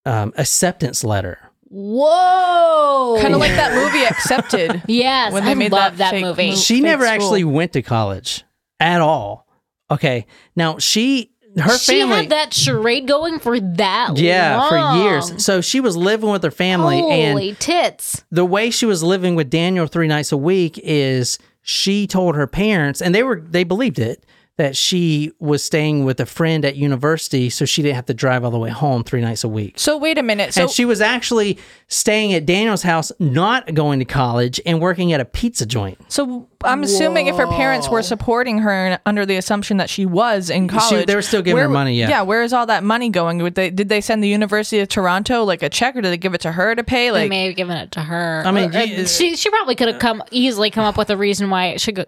[0.07, 1.50] um, acceptance letter.
[1.71, 3.19] Whoa.
[3.21, 4.83] Kind of like that movie Accepted.
[4.89, 6.49] Yes, when they I made love that that, movie.
[6.51, 6.57] movie.
[6.57, 7.15] she fake never school.
[7.15, 8.45] actually went to college
[8.81, 9.47] at all.
[9.91, 12.17] Okay, now she her she family.
[12.19, 14.69] had that charade going for that yeah, long.
[14.69, 15.45] for years.
[15.45, 18.25] So she was living with her family, Holy and tits.
[18.31, 22.47] the way she was living with Daniel three nights a week is she told her
[22.47, 24.25] parents, and they were they believed it
[24.61, 28.45] that she was staying with a friend at university, so she didn't have to drive
[28.45, 29.79] all the way home three nights a week.
[29.79, 30.53] So wait a minute.
[30.53, 31.57] So and she was actually
[31.89, 35.97] staying at Daniel's house, not going to college, and working at a pizza joint.
[36.13, 40.51] So I'm assuming if her parents were supporting her under the assumption that she was
[40.51, 42.11] in college, they were still giving her money, yeah.
[42.11, 42.23] yeah.
[42.23, 43.39] Where is all that money going?
[43.39, 46.19] Would they did they send the University of Toronto like a check, or did they
[46.19, 47.07] give it to her to pay?
[47.07, 48.43] They Like, may have given it to her.
[48.45, 50.99] I mean, uh, Or- or uh, she she probably could have come easily come up
[50.99, 52.05] with a reason why it should go.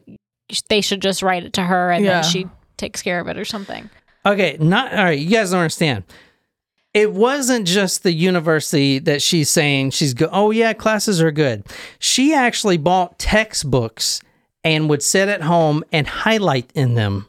[0.68, 2.20] They should just write it to her, and Yeah.
[2.20, 3.88] then she takes care of it or something.
[4.26, 5.18] Okay, not all right.
[5.18, 6.04] You guys don't understand.
[6.94, 10.28] It wasn't just the university that she's saying she's go.
[10.30, 11.64] Oh yeah, classes are good.
[11.98, 14.20] She actually bought textbooks
[14.62, 17.26] and would sit at home and highlight in them.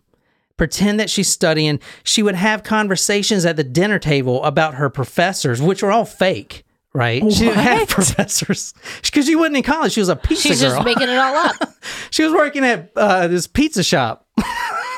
[0.57, 1.80] Pretend that she's studying.
[2.03, 6.64] She would have conversations at the dinner table about her professors, which were all fake,
[6.94, 7.22] right?
[7.32, 8.74] She didn't have professors
[9.04, 9.94] because she wasn't in college.
[9.94, 10.70] She was a pizza She's girl.
[10.70, 11.56] She's just making it all up.
[12.12, 14.28] she was working at uh, this pizza shop.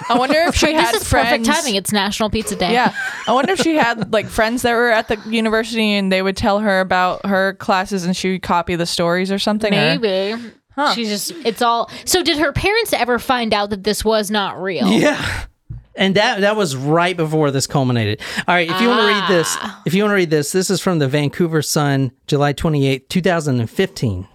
[0.07, 1.29] I wonder if she had this is friends.
[1.29, 1.75] perfect timing.
[1.75, 2.73] It's National Pizza Day.
[2.73, 2.93] Yeah,
[3.27, 6.37] I wonder if she had like friends that were at the university and they would
[6.37, 9.73] tell her about her classes and she would copy the stories or something.
[9.73, 10.51] or- maybe.
[10.93, 11.31] She's just.
[11.45, 11.89] It's all.
[12.03, 14.89] So did her parents ever find out that this was not real?
[14.89, 15.45] Yeah.
[15.95, 18.21] And that that was right before this culminated.
[18.47, 19.27] All right, if you want to read ah.
[19.29, 23.07] this, if you want to read this, this is from the Vancouver Sun, July 28th,
[23.07, 24.27] 2015.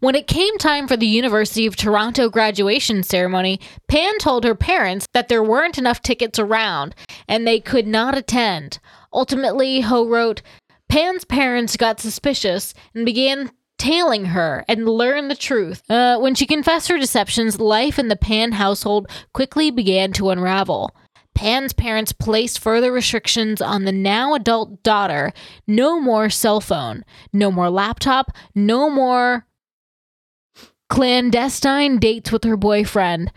[0.00, 5.06] When it came time for the University of Toronto graduation ceremony, Pan told her parents
[5.12, 6.94] that there weren't enough tickets around
[7.28, 8.78] and they could not attend.
[9.12, 10.42] Ultimately, Ho wrote,
[10.88, 15.88] Pan's parents got suspicious and began tailing her and learn the truth.
[15.90, 20.94] Uh, when she confessed her deceptions, life in the Pan household quickly began to unravel.
[21.34, 25.32] Pan's parents placed further restrictions on the now adult daughter
[25.66, 29.46] no more cell phone, no more laptop, no more
[30.88, 33.32] clandestine dates with her boyfriend,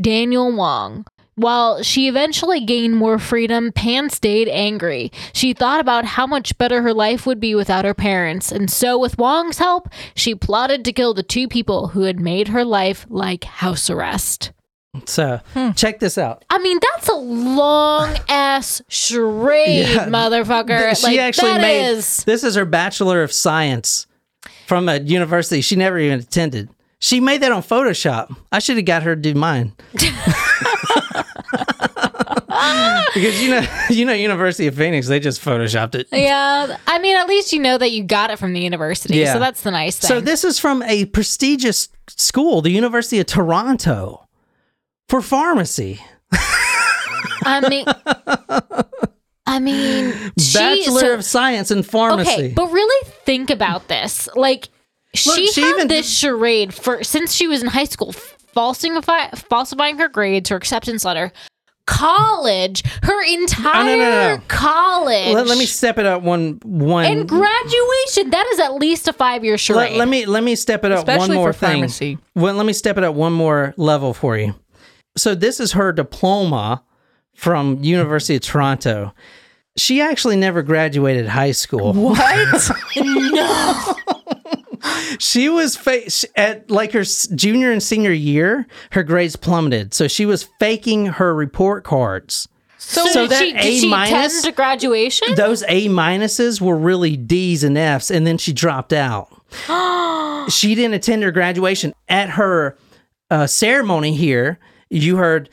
[0.00, 1.06] Daniel Wong.
[1.36, 5.12] While she eventually gained more freedom, Pan stayed angry.
[5.34, 8.98] She thought about how much better her life would be without her parents, and so,
[8.98, 13.04] with Wong's help, she plotted to kill the two people who had made her life
[13.10, 14.52] like house arrest.
[15.04, 15.72] So, hmm.
[15.72, 16.42] check this out.
[16.48, 20.06] I mean, that's a long ass charade, Yeah.
[20.06, 20.96] motherfucker.
[20.98, 24.06] She like, actually that made is- this is her Bachelor of Science
[24.66, 26.70] from a university she never even attended.
[26.98, 28.34] She made that on Photoshop.
[28.50, 29.74] I should have got her to do mine.
[33.14, 36.08] because you know, you know, University of Phoenix, they just photoshopped it.
[36.12, 39.32] Yeah, I mean, at least you know that you got it from the university, Yeah.
[39.34, 40.08] so that's the nice thing.
[40.08, 44.26] So this is from a prestigious school, the University of Toronto,
[45.08, 46.00] for pharmacy.
[47.48, 47.84] I mean,
[49.46, 52.30] I mean, Bachelor so- of Science in Pharmacy.
[52.30, 54.28] Okay, but really think about this.
[54.34, 54.68] Like,
[55.14, 58.14] she, she had even- this charade for since she was in high school,
[58.56, 61.30] falsifying falsifying her grades, her acceptance letter,
[61.86, 64.42] college, her oh, entire no, no.
[64.48, 67.04] college, let, let me step it up one one.
[67.04, 68.30] and graduation.
[68.30, 69.92] That is at least a five year charade.
[69.92, 71.72] let, let me let me step it up one more for thing.
[71.74, 72.18] pharmacy.
[72.34, 74.54] Well, let me step it up one more level for you.
[75.16, 76.82] So this is her diploma
[77.34, 79.12] from University of Toronto.
[79.76, 81.92] She actually never graduated high school.
[81.92, 82.70] What?
[82.96, 83.94] no.
[85.18, 89.94] She was fa- at like her junior and senior year, her grades plummeted.
[89.94, 92.48] So she was faking her report cards.
[92.78, 95.34] So, So did that she, A she minus- attend to graduation?
[95.34, 99.28] Those A minuses were really D's and F's, and then she dropped out.
[100.50, 101.92] she didn't attend her graduation.
[102.08, 102.76] At her
[103.30, 104.58] uh, ceremony here,
[104.90, 105.48] you heard,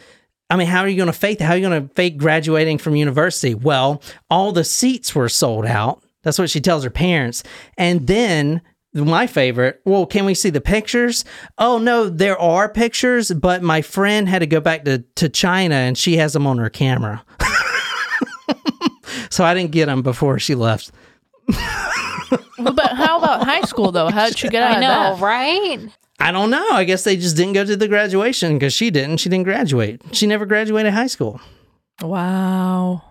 [0.49, 1.39] I mean, how are you going to fake?
[1.39, 3.55] How are you going to fake graduating from university?
[3.55, 6.03] Well, all the seats were sold out.
[6.21, 7.43] That's what she tells her parents.
[7.77, 8.61] And then
[8.93, 11.25] my favorite, well, can we see the pictures?
[11.57, 15.75] Oh, no, there are pictures, but my friend had to go back to, to China
[15.75, 17.25] and she has them on her camera.
[19.29, 20.91] so I didn't get them before she left.
[21.47, 24.09] but how about high school though?
[24.09, 25.25] How did she get out I know, of that?
[25.25, 25.79] right?
[26.19, 26.69] I don't know.
[26.71, 29.17] I guess they just didn't go to the graduation because she didn't.
[29.17, 30.01] She didn't graduate.
[30.11, 31.41] She never graduated high school.
[32.01, 33.01] Wow.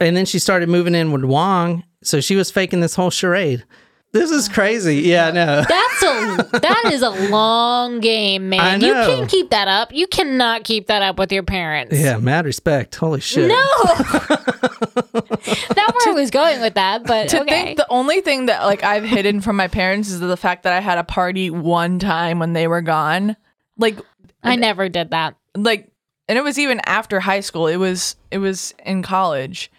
[0.00, 1.84] And then she started moving in with Wong.
[2.02, 3.64] So she was faking this whole charade.
[4.12, 4.96] This is oh, crazy.
[4.96, 5.64] Yeah, no.
[5.66, 8.60] That's a that is a long game, man.
[8.60, 9.92] I You can't keep that up.
[9.92, 11.98] You cannot keep that up with your parents.
[11.98, 12.94] Yeah, mad respect.
[12.94, 13.48] Holy shit.
[13.48, 13.66] No.
[13.84, 17.50] That's where I was going with that, but To okay.
[17.50, 20.74] think the only thing that like I've hidden from my parents is the fact that
[20.74, 23.36] I had a party one time when they were gone.
[23.78, 23.98] Like
[24.42, 25.36] I never did that.
[25.56, 25.88] like
[26.28, 27.66] and it was even after high school.
[27.66, 29.70] It was it was in college.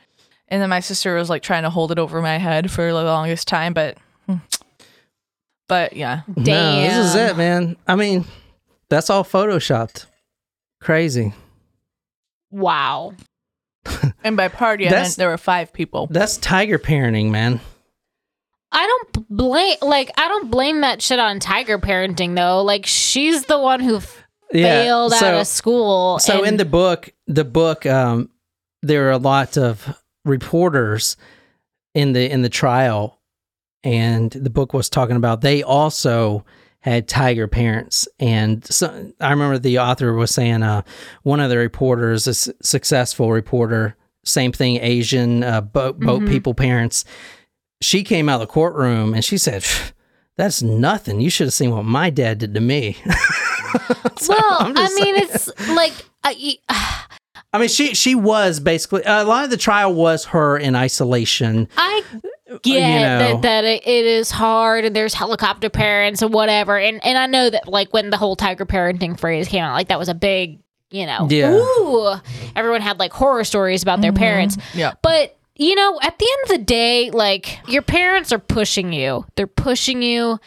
[0.48, 3.04] And then my sister was like trying to hold it over my head for the
[3.04, 3.96] longest time, but.
[5.74, 6.22] But yeah.
[6.28, 7.78] No, this is it, man.
[7.88, 8.26] I mean,
[8.90, 10.06] that's all photoshopped.
[10.80, 11.34] Crazy.
[12.52, 13.14] Wow.
[14.24, 16.08] And by party, I meant there were five people.
[16.10, 17.60] That's tiger parenting, man.
[18.72, 22.64] I don't blame like I don't blame that shit on tiger parenting though.
[22.64, 26.20] Like she's the one who f- Yeah, failed out of school.
[26.20, 28.30] So in the book, the book, um,
[28.82, 31.18] there are a lot of reporters
[31.94, 33.20] in the in the trial,
[33.84, 36.46] and the book was talking about they also
[36.80, 40.82] had tiger parents, and so I remember the author was saying, uh,
[41.24, 46.28] one of the reporters, a s- successful reporter, same thing, Asian uh, boat boat Mhm.
[46.30, 47.06] people parents.
[47.82, 49.66] She came out of the courtroom and she said,
[50.38, 51.22] "That's nothing.
[51.22, 52.98] You should have seen what my dad did to me."
[54.20, 55.16] So well, I mean, saying.
[55.18, 56.58] it's like I,
[57.54, 61.68] I mean, she she was basically a lot of the trial was her in isolation.
[61.76, 62.04] I
[62.64, 63.20] get you know.
[63.20, 67.50] that that it, is hard and there's helicopter parents and whatever and and I know
[67.50, 70.60] that like when the whole tiger parenting phrase came out like that was a big
[70.90, 71.54] you know Yeah.
[71.54, 72.16] ooh
[72.56, 74.24] everyone had like horror stories about their mm-hmm.
[74.24, 74.94] parents Yeah.
[75.02, 79.26] but you know at the end of the day like your parents are pushing you
[79.36, 80.40] they're pushing you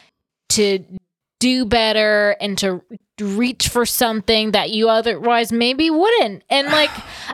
[0.50, 0.84] to
[1.38, 2.82] do better and to
[3.20, 6.90] reach for something that you otherwise maybe wouldn't and like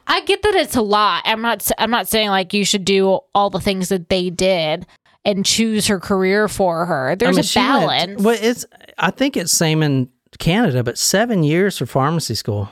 [0.06, 3.18] i get that it's a lot i'm not I'm not saying like you should do
[3.34, 4.86] all the things that they did
[5.24, 8.64] and choose her career for her there's I mean, a went- balance well, it's
[8.96, 10.08] I think it's same in
[10.38, 12.68] Canada, but seven years for pharmacy school.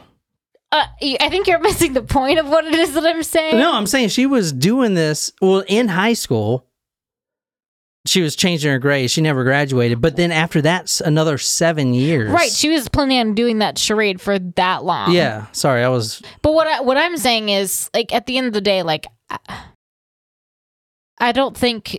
[0.72, 3.72] uh, i think you're missing the point of what it is that i'm saying No,
[3.74, 6.64] I'm saying she was doing this well in high school.
[8.06, 9.12] She was changing her grades.
[9.12, 12.30] She never graduated, but then after that's another seven years.
[12.30, 15.46] right she was planning on doing that charade for that long Yeah.
[15.52, 16.22] Sorry, I was.
[16.40, 19.06] But what I, what I'm saying is, like, at the end of the day, like,
[19.28, 19.38] I-
[21.18, 21.98] I don't think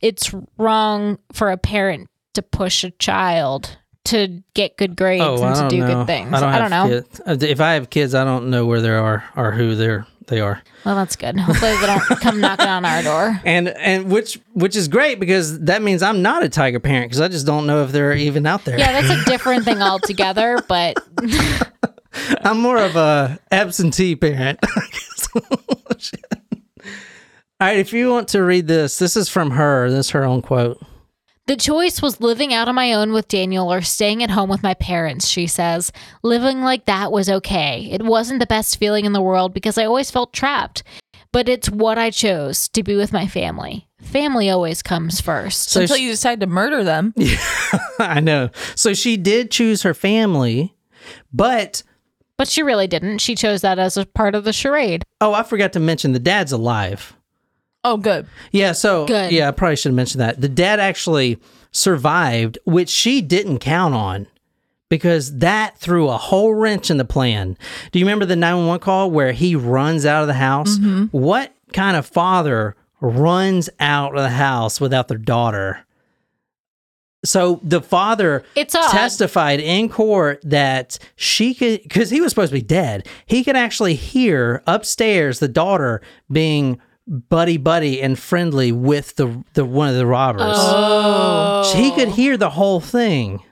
[0.00, 3.76] it's wrong for a parent to push a child
[4.06, 5.94] to get good grades Oh, and to don't know.
[5.94, 6.32] good things.
[6.32, 6.88] I don't, have know.
[7.26, 7.42] Kids.
[7.44, 10.62] If I have kids, I don't know where they are or who they're they are.
[10.84, 11.38] Well, that's good.
[11.38, 13.40] Hopefully, they don't come knocking on our door.
[13.44, 17.20] and and which which is great because that means I'm not a tiger parent because
[17.20, 18.78] I just don't know if they're even out there.
[18.78, 20.60] Yeah, that's a different thing altogether.
[20.68, 20.96] But
[22.42, 24.60] I'm more of a absentee parent.
[27.60, 29.88] All right, if you want to read this, this is from her.
[29.90, 30.84] This is her own quote.
[31.46, 34.62] The choice was living out on my own with Daniel or staying at home with
[34.62, 35.92] my parents, she says.
[36.22, 37.86] Living like that was okay.
[37.92, 40.82] It wasn't the best feeling in the world because I always felt trapped.
[41.32, 43.88] But it's what I chose to be with my family.
[44.00, 45.68] Family always comes first.
[45.68, 47.12] So Until she- you decide to murder them.
[47.98, 48.48] I know.
[48.74, 50.74] So she did choose her family,
[51.30, 51.82] but
[52.38, 53.18] But she really didn't.
[53.18, 55.02] She chose that as a part of the charade.
[55.20, 57.14] oh, I forgot to mention the dad's alive.
[57.84, 58.26] Oh, good.
[58.50, 59.30] Yeah, so Good.
[59.32, 60.40] yeah, I probably should have mentioned that.
[60.40, 61.38] The dad actually
[61.70, 64.26] survived, which she didn't count on
[64.88, 67.56] because that threw a whole wrench in the plan.
[67.92, 70.78] Do you remember the 911 call where he runs out of the house?
[70.78, 71.06] Mm-hmm.
[71.16, 75.80] What kind of father runs out of the house without their daughter?
[77.24, 78.90] So the father It's odd.
[78.90, 83.56] testified in court that she could, because he was supposed to be dead, he could
[83.56, 89.96] actually hear upstairs the daughter being buddy buddy and friendly with the the one of
[89.96, 90.42] the robbers.
[90.56, 91.72] Oh.
[91.76, 93.42] He could hear the whole thing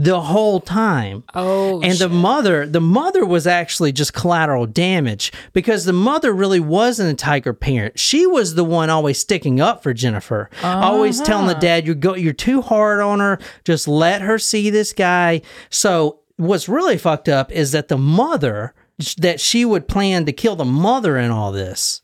[0.00, 1.22] the whole time.
[1.34, 6.58] Oh, And the mother, the mother was actually just collateral damage because the mother really
[6.58, 7.98] wasn't a tiger parent.
[7.98, 11.26] She was the one always sticking up for Jennifer, always uh-huh.
[11.26, 13.38] telling the dad, "You're go, you're too hard on her.
[13.64, 18.72] Just let her see this guy." So what's really fucked up is that the mother
[19.18, 22.00] that she would plan to kill the mother in all this,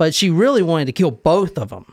[0.00, 1.84] but she really wanted to kill both of them.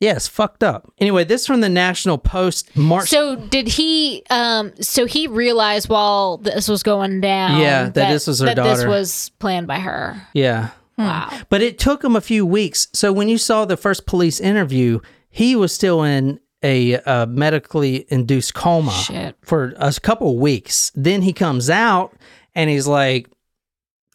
[0.00, 0.92] Yes, fucked up.
[0.98, 3.08] Anyway, this from the National Post, March.
[3.08, 4.24] So did he?
[4.30, 4.72] Um.
[4.80, 7.60] So he realized while this was going down.
[7.60, 10.20] Yeah, that this was her that This was planned by her.
[10.34, 10.70] yeah.
[10.98, 11.30] Wow.
[11.48, 12.88] But it took him a few weeks.
[12.92, 14.98] So when you saw the first police interview,
[15.30, 19.36] he was still in a uh, medically induced coma Shit.
[19.42, 20.90] for a couple of weeks.
[20.96, 22.12] Then he comes out
[22.56, 23.28] and he's like,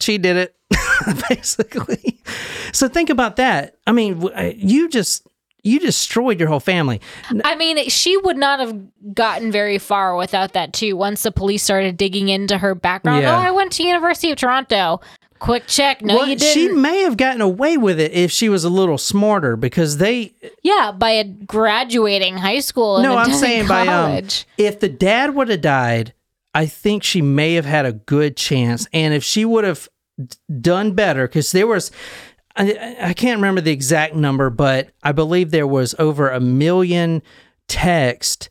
[0.01, 0.55] "She did it,"
[1.29, 2.21] basically.
[2.73, 3.77] So think about that.
[3.87, 5.27] I mean, you just
[5.63, 7.01] you destroyed your whole family.
[7.43, 10.95] I mean, she would not have gotten very far without that too.
[10.95, 13.35] Once the police started digging into her background, Yeah.
[13.35, 15.01] oh, I went to University of Toronto.
[15.39, 16.01] Quick check.
[16.01, 16.53] No, well, you didn't.
[16.53, 20.33] she may have gotten away with it if she was a little smarter because they
[20.63, 22.97] yeah, by a graduating high school.
[22.97, 24.45] And no, I'm saying by um, college.
[24.57, 26.13] if the dad would have died,
[26.53, 29.87] I think she may have had a good chance, and if she would have
[30.23, 31.91] d- done better, because there was.
[32.55, 37.21] I, I can't remember the exact number, but I believe there was over a million
[37.67, 38.49] text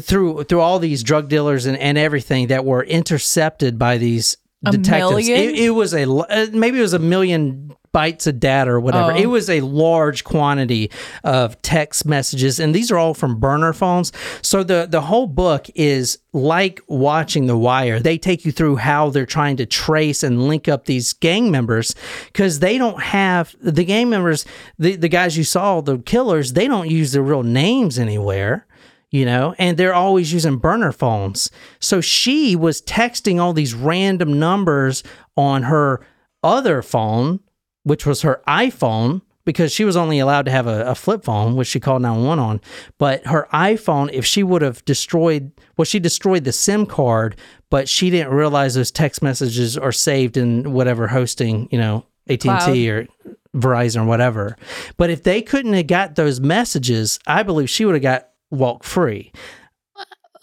[0.00, 4.36] through through all these drug dealers and, and everything that were intercepted by these
[4.66, 5.28] A detectives.
[5.28, 9.12] It, it was a uh, maybe it was a million bytes of data or whatever.
[9.12, 9.16] Oh.
[9.16, 10.90] It was a large quantity
[11.24, 14.12] of text messages, and these are all from burner phones.
[14.42, 18.00] So the the whole book is like watching The Wire.
[18.00, 21.94] They take you through how they're trying to trace and link up these gang members
[22.26, 24.44] because they don't have the gang members.
[24.78, 28.66] The the guys you saw, the killers, they don't use their real names anywhere
[29.12, 31.50] you know, and they're always using burner phones.
[31.78, 35.04] So she was texting all these random numbers
[35.36, 36.04] on her
[36.42, 37.40] other phone,
[37.84, 41.56] which was her iPhone, because she was only allowed to have a, a flip phone,
[41.56, 42.60] which she called 911 on.
[42.98, 47.36] But her iPhone, if she would have destroyed, well, she destroyed the SIM card,
[47.68, 52.46] but she didn't realize those text messages are saved in whatever hosting, you know, AT&T
[52.48, 52.76] Cloud.
[52.76, 53.08] or
[53.56, 54.56] Verizon or whatever.
[54.96, 58.84] But if they couldn't have got those messages, I believe she would have got walk
[58.84, 59.32] free.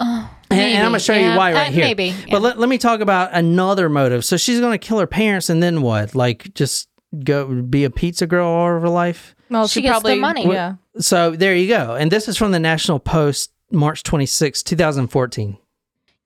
[0.02, 1.32] And, and I'm going to show yeah.
[1.34, 1.86] you why right Uh, here.
[1.86, 2.26] maybe, yeah.
[2.32, 4.24] But let, let me talk about another motive.
[4.26, 6.16] So she's going to kill her parents and then what?
[6.16, 6.88] Like just
[7.24, 9.36] go be a pizza girl all of her life?
[9.50, 10.52] Well, She she, gets the probably money.
[10.52, 10.76] Yeah.
[11.00, 11.96] So there you go.
[11.96, 15.58] And this is from the National Post, March 26, 2014.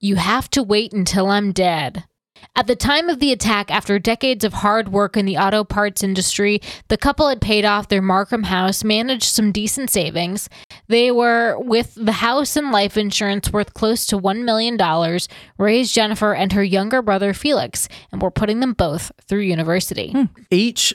[0.00, 2.04] You have to wait until I'm dead.
[2.56, 6.02] At the time of the attack, after decades of hard work in the auto parts
[6.02, 10.48] industry, the couple had paid off their Markham house, managed some decent savings.
[10.88, 14.78] They were, with the house and life insurance worth close to $1 million,
[15.58, 20.12] raised Jennifer and her younger brother Felix, and were putting them both through university.
[20.12, 20.24] Hmm.
[20.50, 20.94] Each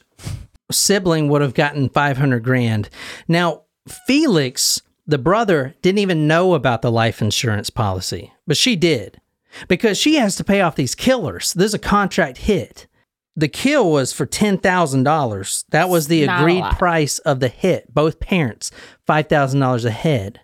[0.71, 2.89] sibling would have gotten 500 grand.
[3.27, 9.19] Now, Felix, the brother, didn't even know about the life insurance policy, but she did
[9.67, 11.53] because she has to pay off these killers.
[11.53, 12.87] This is a contract hit.
[13.35, 15.65] The kill was for $10,000.
[15.69, 17.93] That was the Not agreed price of the hit.
[17.93, 18.71] Both parents,
[19.07, 20.41] $5,000 a head.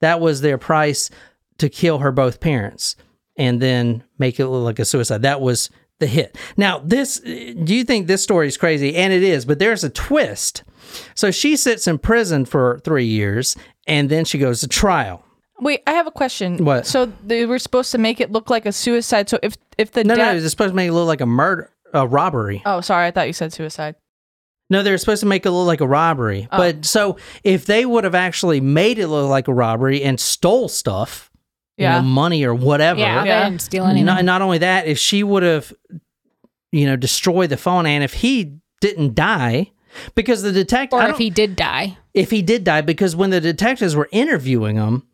[0.00, 1.10] That was their price
[1.58, 2.96] to kill her both parents
[3.36, 5.22] and then make it look like a suicide.
[5.22, 6.36] That was the hit.
[6.56, 8.94] Now, this, do you think this story is crazy?
[8.94, 10.62] And it is, but there's a twist.
[11.14, 15.24] So she sits in prison for three years and then she goes to trial.
[15.60, 16.64] Wait, I have a question.
[16.64, 16.86] What?
[16.86, 19.28] So they were supposed to make it look like a suicide.
[19.28, 21.26] So if if the No, no, death- it's supposed to make it look like a
[21.26, 22.62] murder, a robbery.
[22.66, 23.94] oh, sorry, I thought you said suicide.
[24.68, 26.48] No, they're supposed to make it look like a robbery.
[26.50, 26.58] Oh.
[26.58, 30.68] But so if they would have actually made it look like a robbery and stole
[30.68, 31.30] stuff,
[31.78, 31.96] Yeah.
[31.96, 32.98] you know, money or whatever.
[33.00, 33.44] Yeah, Yeah.
[33.44, 34.06] they didn't steal anything.
[34.06, 35.72] Not, not only that, if she would have,
[36.72, 39.70] you know, destroyed the phone, and if he didn't die,
[40.16, 41.96] because the detective, or if he did die.
[42.12, 45.04] if he did die, because when the detectives were interviewing him,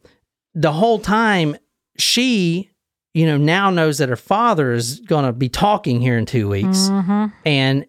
[0.54, 1.56] the whole time
[1.98, 2.70] she,
[3.14, 6.48] you know, now knows that her father is going to be talking here in two
[6.48, 7.26] weeks, Mm-hmm.
[7.44, 7.86] and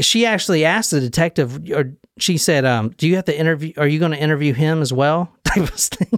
[0.00, 3.72] she actually asked the detective, or she said, um, "Do you have to interview?
[3.78, 6.08] Are you going to interview him as well?" Type of thing.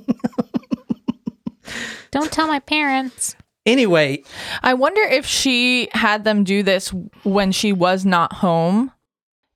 [2.11, 3.37] Don't tell my parents.
[3.67, 4.23] anyway,
[4.63, 6.89] I wonder if she had them do this
[7.23, 8.91] when she was not home,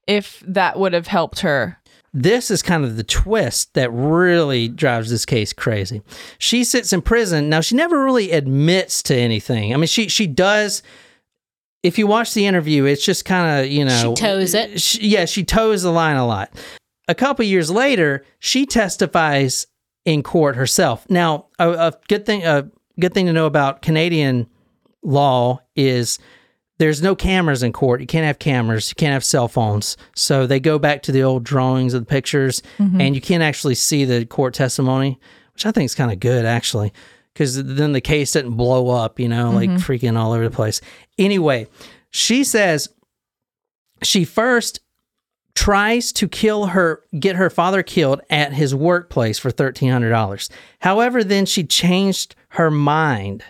[0.06, 1.78] if that would have helped her.
[2.14, 6.02] This is kind of the twist that really drives this case crazy.
[6.38, 7.48] She sits in prison.
[7.48, 9.72] Now she never really admits to anything.
[9.72, 10.82] I mean, she she does.
[11.82, 14.80] If you watch the interview, it's just kind of you know She toes it.
[14.80, 16.50] She, yeah, she toes the line a lot.
[17.08, 19.66] A couple years later, she testifies
[20.04, 21.08] in court herself.
[21.08, 24.48] Now, a, a good thing a good thing to know about Canadian
[25.02, 26.18] law is
[26.82, 28.00] there's no cameras in court.
[28.00, 28.90] You can't have cameras.
[28.90, 29.96] You can't have cell phones.
[30.16, 33.00] So they go back to the old drawings of the pictures, mm-hmm.
[33.00, 35.20] and you can't actually see the court testimony,
[35.54, 36.92] which I think is kind of good actually,
[37.32, 39.76] because then the case doesn't blow up, you know, like mm-hmm.
[39.76, 40.80] freaking all over the place.
[41.18, 41.68] Anyway,
[42.10, 42.88] she says
[44.02, 44.80] she first
[45.54, 50.48] tries to kill her get her father killed at his workplace for $1300
[50.80, 53.44] however then she changed her mind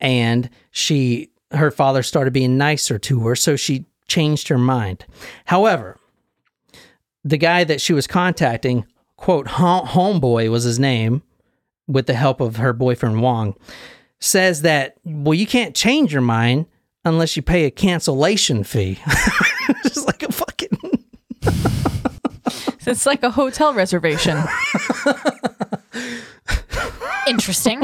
[0.00, 5.04] and she her father started being nicer to her so she changed her mind
[5.46, 5.98] however
[7.24, 8.86] the guy that she was contacting
[9.16, 11.22] quote homeboy was his name
[11.88, 13.54] with the help of her boyfriend wong
[14.20, 16.66] says that well you can't change your mind
[17.04, 18.98] unless you pay a cancellation fee
[19.82, 20.78] just like a fucking
[22.86, 24.38] It's like a hotel reservation.
[27.26, 27.82] Interesting.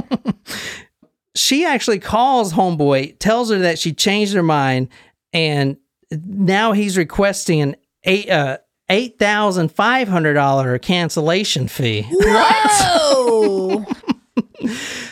[1.34, 4.88] She actually calls homeboy, tells her that she changed her mind,
[5.32, 5.76] and
[6.10, 8.58] now he's requesting an eight uh
[8.88, 12.06] eight thousand five hundred dollar cancellation fee.
[12.10, 13.84] Whoa!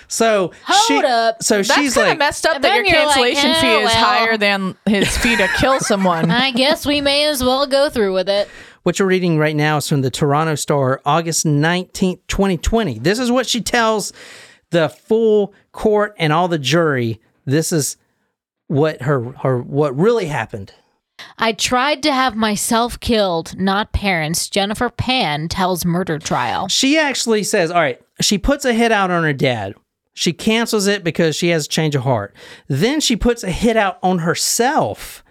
[0.08, 1.42] So Hold she, up.
[1.42, 3.60] So That's she's kind of like, messed up that your then you're like, cancellation eh,
[3.60, 4.04] fee is well.
[4.04, 6.30] higher than his fee to kill someone.
[6.30, 8.48] I guess we may as well go through with it.
[8.82, 12.98] what you're reading right now is from the Toronto Star, August nineteenth, twenty twenty.
[12.98, 14.12] This is what she tells
[14.70, 17.20] the full court and all the jury.
[17.44, 17.96] This is
[18.66, 20.72] what her her what really happened.
[21.38, 24.48] I tried to have myself killed, not parents.
[24.48, 26.68] Jennifer Pan tells murder trial.
[26.68, 29.74] She actually says, all right, she puts a hit out on her dad.
[30.14, 32.34] She cancels it because she has a change of heart.
[32.68, 35.22] Then she puts a hit out on herself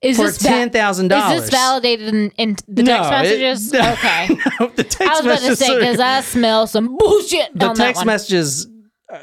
[0.00, 1.36] Is for this ten thousand dollars.
[1.36, 3.72] Is this validated in, in the No, text it- messages?
[3.72, 3.92] no.
[3.92, 4.26] okay.
[4.76, 7.84] the text I was about to say because I smell some bullshit the on that
[7.86, 8.66] text messages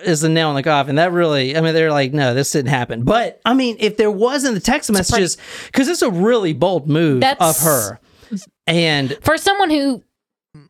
[0.03, 0.95] is the nail in the coffin.
[0.95, 3.03] That really, I mean, they're like, no, this didn't happen.
[3.03, 5.37] But I mean, if there wasn't the text messages,
[5.67, 7.99] because it's a really bold move That's- of her,
[8.67, 10.03] and For someone who,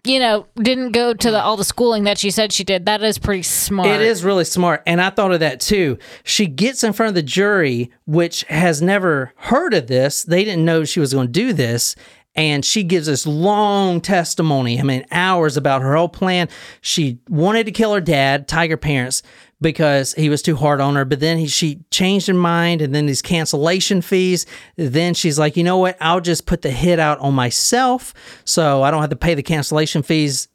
[0.06, 3.04] you know, didn't go to the, all the schooling that she said she did, that
[3.04, 3.88] is pretty smart.
[3.88, 4.84] It is really smart.
[4.86, 5.98] And I thought of that too.
[6.24, 10.24] She gets in front of the jury, which has never heard of this.
[10.24, 11.96] They didn't know she was going to do this.
[12.36, 16.48] And she gives this long testimony, I mean, hours about her whole plan.
[16.80, 19.24] She wanted to kill her dad, Tiger Parents,
[19.60, 21.06] because he was too hard on her.
[21.06, 24.46] But then he, she changed her mind, and then these cancellation fees.
[24.78, 25.98] Then she's like, you know what?
[26.00, 28.14] I'll just put the hit out on myself
[28.46, 30.48] so I don't have to pay the cancellation fees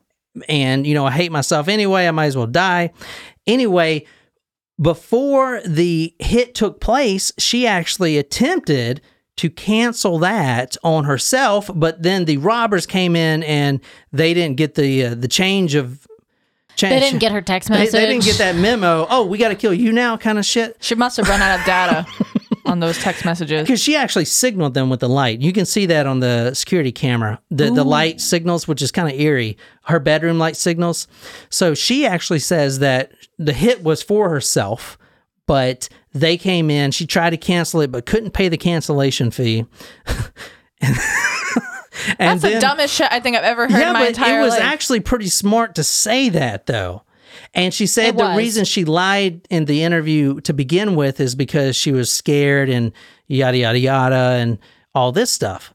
[0.49, 2.07] and you know I hate myself anyway.
[2.07, 2.93] I might as well die.
[3.47, 4.07] Anyway,
[4.81, 9.01] before the hit took place, she actually attempted
[9.37, 13.80] to cancel that on herself, but then the robbers came in and
[14.12, 16.07] they didn't get the uh, the change of
[16.76, 16.93] change.
[16.93, 17.93] They didn't get her text They, message.
[17.93, 19.07] they didn't get that memo.
[19.11, 20.76] Oh, we got to kill you now, kind of shit.
[20.80, 22.07] She must have run out of data
[22.64, 23.62] on those text messages.
[23.62, 25.41] Because she actually signaled them with the light.
[25.41, 27.41] You can see that on the security camera.
[27.51, 29.57] The the light signals, which is kind of eerie.
[29.85, 31.07] Her bedroom light signals.
[31.51, 34.97] So she actually says that the hit was for herself,
[35.47, 36.90] but they came in.
[36.90, 39.66] She tried to cancel it, but couldn't pay the cancellation fee.
[42.18, 44.40] and That's the dumbest shit I think I've ever heard yeah, in my but entire
[44.40, 44.62] it was life.
[44.62, 47.03] actually pretty smart to say that though.
[47.53, 51.76] And she said the reason she lied in the interview to begin with is because
[51.76, 52.92] she was scared and
[53.26, 54.59] yada yada yada and
[54.95, 55.72] all this stuff.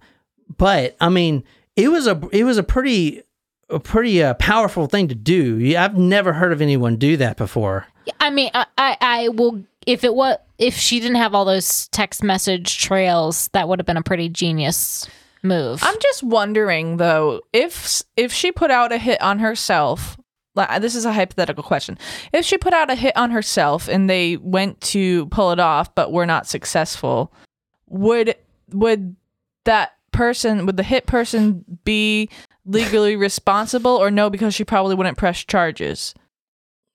[0.58, 1.44] But I mean,
[1.76, 3.24] it was a it was a pretty
[3.70, 5.76] a pretty uh, powerful thing to do.
[5.78, 7.88] I've never heard of anyone do that before.
[8.20, 9.64] I mean, I, I, I will.
[9.86, 13.86] If it was, if she didn't have all those text message trails, that would have
[13.86, 15.08] been a pretty genius
[15.42, 15.82] move.
[15.84, 20.18] I'm just wondering though, if if she put out a hit on herself,
[20.80, 21.98] this is a hypothetical question.
[22.34, 25.94] If she put out a hit on herself and they went to pull it off
[25.96, 27.34] but were not successful,
[27.88, 28.36] would
[28.72, 29.16] would
[29.66, 32.30] that person would the hit person be
[32.66, 36.14] legally responsible or no because she probably wouldn't press charges?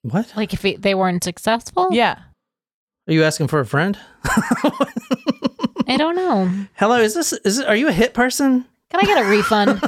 [0.04, 0.32] What?
[0.36, 2.18] like if it, they weren't successful, Yeah.
[3.08, 3.98] Are you asking for a friend?
[5.86, 6.50] I don't know.
[6.74, 8.64] Hello, is this is are you a hit person?
[8.90, 9.82] Can I get a refund?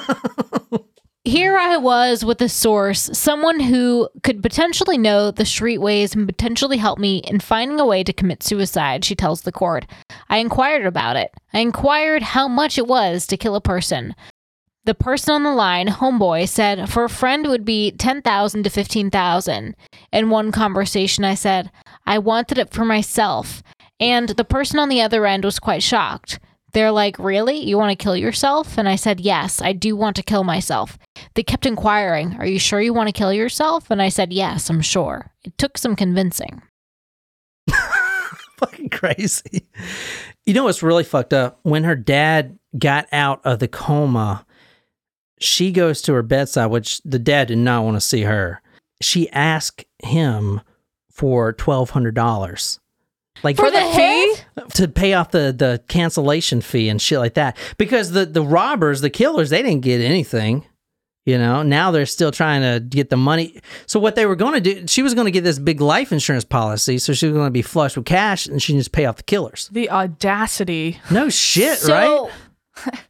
[1.25, 6.77] Here I was with a source, someone who could potentially know the streetways and potentially
[6.77, 9.87] help me in finding a way to commit suicide, she tells the court.
[10.29, 11.33] I inquired about it.
[11.53, 14.15] I inquired how much it was to kill a person.
[14.87, 19.75] The person on the line, homeboy, said for a friend would be 10,000 to 15,000.
[20.13, 21.73] In one conversation I said,
[22.07, 23.65] I wanted it for myself.
[23.99, 26.39] And the person on the other end was quite shocked.
[26.73, 27.57] They're like, Really?
[27.57, 28.79] You want to kill yourself?
[28.79, 30.99] And I said, Yes, I do want to kill myself.
[31.35, 33.91] They kept inquiring, Are you sure you want to kill yourself?
[33.91, 35.33] And I said, Yes, I'm sure.
[35.43, 36.63] It took some convincing.
[38.57, 39.67] fucking crazy.
[40.45, 41.59] You know what's really fucked up?
[41.65, 44.46] When her dad got out of the coma,
[45.39, 48.61] she goes to her bedside, which the dad did not want to see her.
[49.03, 50.61] She asked him
[51.11, 52.81] for twelve hundred dollars.
[53.43, 54.35] Like For the fee?
[54.75, 57.59] to pay off the, the cancellation fee and shit like that.
[57.77, 60.65] Because the, the robbers, the killers, they didn't get anything.
[61.27, 63.61] You know, now they're still trying to get the money.
[63.87, 66.13] So what they were going to do, she was going to get this big life
[66.13, 68.93] insurance policy, so she was going to be flush with cash, and she can just
[68.93, 69.69] pay off the killers.
[69.73, 71.01] The audacity.
[71.11, 72.33] No shit, So, right?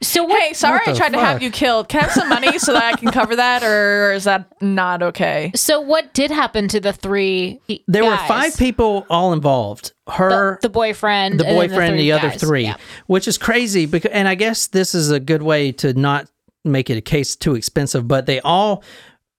[0.00, 0.40] So what?
[0.40, 1.88] Hey, sorry What I the tried to have you killed.
[1.88, 5.02] Can I have some money so that I can cover that, or is that not
[5.02, 5.50] okay?
[5.56, 7.60] So what did happen to the three?
[7.88, 9.92] There were five people all involved.
[10.08, 12.40] Her, The, the boyfriend, the boyfriend, and three the other guys.
[12.40, 12.76] three, Yeah.
[13.06, 13.86] which is crazy.
[13.86, 16.28] Because, and I guess this is a good way to not
[16.64, 18.06] make it a case too expensive.
[18.06, 18.84] But they all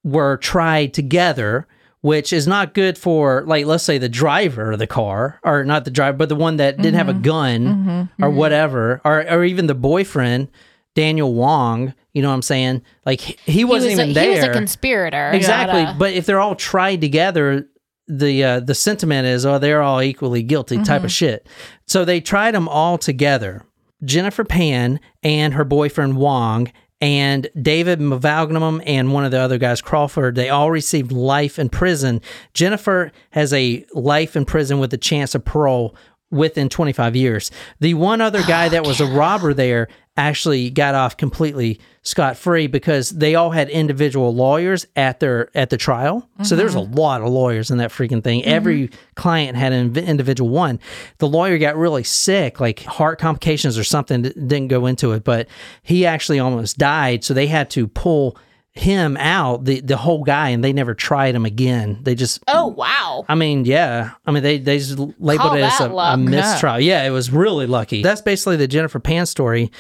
[0.04, 1.68] were tried together,
[2.02, 5.84] which is not good for, like, let's say the driver of the car, or not
[5.84, 7.22] the driver, but the one that didn't have a mm-hmm.
[7.22, 8.24] gun mm-hmm.
[8.24, 8.38] or mm-hmm.
[8.38, 10.50] whatever, or or even the boyfriend,
[10.96, 11.94] Daniel Wong.
[12.14, 12.82] You know what I'm saying?
[13.06, 14.32] Like he, he He was wasn't a, even there.
[14.32, 15.32] He was a conspirator.
[15.32, 15.86] Exactly.
[15.98, 17.68] But if they're all tried together,
[18.08, 21.48] the uh, the sentiment is, oh, they're all equally guilty, type of shit.
[21.88, 23.64] So they tried them all together.
[24.04, 29.82] Jennifer Pan and her boyfriend Wong and David Mylvaganam and one of the other guys,
[29.82, 32.22] Crawford, they all received life in prison.
[32.54, 35.96] Jennifer has a life in prison with a chance of parole
[36.32, 37.52] within 25 years.
[37.80, 39.88] The one other guy that was a robber there
[40.18, 45.70] actually got off completely scot free because they all had individual lawyers at their at
[45.70, 46.28] the trial.
[46.44, 46.94] So there's a mm-hmm.
[46.94, 48.44] lot of lawyers in that freaking thing.
[48.46, 48.96] Every mm-hmm.
[49.16, 50.80] client had an individual one.
[51.20, 54.24] The lawyer got really sick, like heart complications or something.
[54.24, 55.48] Didn't go into it, but
[55.84, 57.24] he actually almost died.
[57.24, 58.38] So they had to pull
[58.78, 62.00] him out, the the whole guy, and they never tried him again.
[62.02, 63.26] They just Oh wow.
[63.28, 64.12] I mean, yeah.
[64.26, 66.80] I mean, they they just labeled Call it as a, a mistrial.
[66.80, 68.04] Yeah, it was really lucky.
[68.04, 69.72] That's basically the Jennifer Pan story.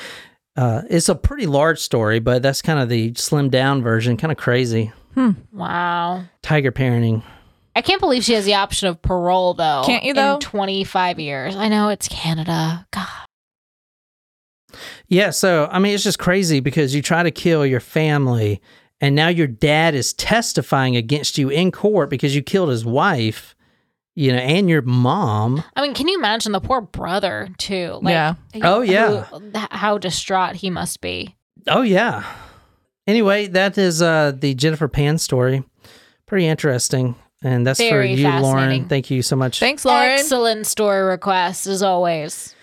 [0.57, 4.17] Uh, it's a pretty large story, but that's kind of the slimmed down version.
[4.17, 4.91] Kind of crazy.
[5.51, 6.25] Wow.
[6.41, 7.23] Tiger parenting.
[7.75, 9.83] I can't believe she has the option of parole though.
[9.85, 10.35] Can't you, though?
[10.35, 11.55] In 25 years.
[11.55, 12.87] I know it's Canada.
[12.91, 13.07] God.
[15.07, 18.61] Yeah, so I mean, it's just crazy because you try to kill your family,
[18.99, 23.55] and now your dad is testifying against you in court because you killed his wife,
[24.19, 25.63] you know, and your mom.
[25.75, 27.99] I mean, can you imagine the poor brother too?
[28.01, 28.33] Like, Yeah.
[28.63, 29.25] Oh, yeah.
[29.25, 31.35] who- how distraught he must be.
[31.67, 32.23] Oh yeah.
[33.05, 35.63] Anyway, that is uh the Jennifer Pan story.
[36.25, 37.15] Pretty interesting.
[37.43, 38.87] And that's Very for you, Lauren.
[38.89, 39.59] Thank you so much.
[39.59, 40.13] Thanks, Lauren.
[40.19, 42.55] Excellent story request as always.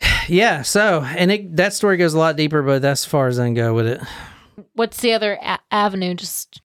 [0.28, 3.38] Yeah, so and it, that story goes a lot deeper, but that's as far as
[3.38, 4.00] I can go with it.
[4.74, 6.14] What's the other a- avenue?
[6.14, 6.60] Just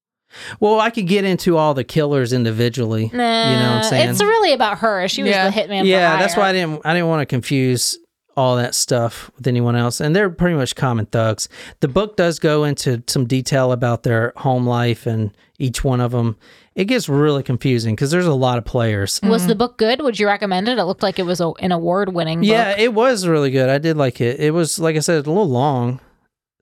[0.59, 3.09] Well, I could get into all the killers individually.
[3.13, 4.09] nah, you know what I'm saying?
[4.09, 5.07] It's really about her.
[5.07, 5.49] She was Yeah.
[5.49, 5.85] the hitman.
[5.85, 7.97] yeah, for that's why I didn't I didn't want to confuse
[8.35, 9.99] all that stuff with anyone else.
[9.99, 11.49] And they're pretty much common thugs.
[11.81, 16.11] The book does go into some detail about their home life and each one of
[16.11, 16.37] them.
[16.75, 19.19] It gets really confusing because there's a lot of players.
[19.21, 19.59] Was the mm-hmm.
[19.59, 20.01] book good?
[20.01, 20.79] Would you recommend it?
[20.79, 22.39] It looked like it was a, an award-winning.
[22.39, 22.47] book.
[22.47, 23.69] Yeah, it was really good.
[23.69, 24.39] I did like it.
[24.39, 25.99] It was like I said, a little long.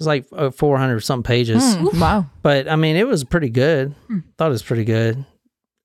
[0.02, 2.26] It was like uh, 400 something pages, Hmm, wow.
[2.42, 3.94] but I mean, it was pretty good.
[4.08, 4.20] Hmm.
[4.38, 5.24] Thought it was pretty good,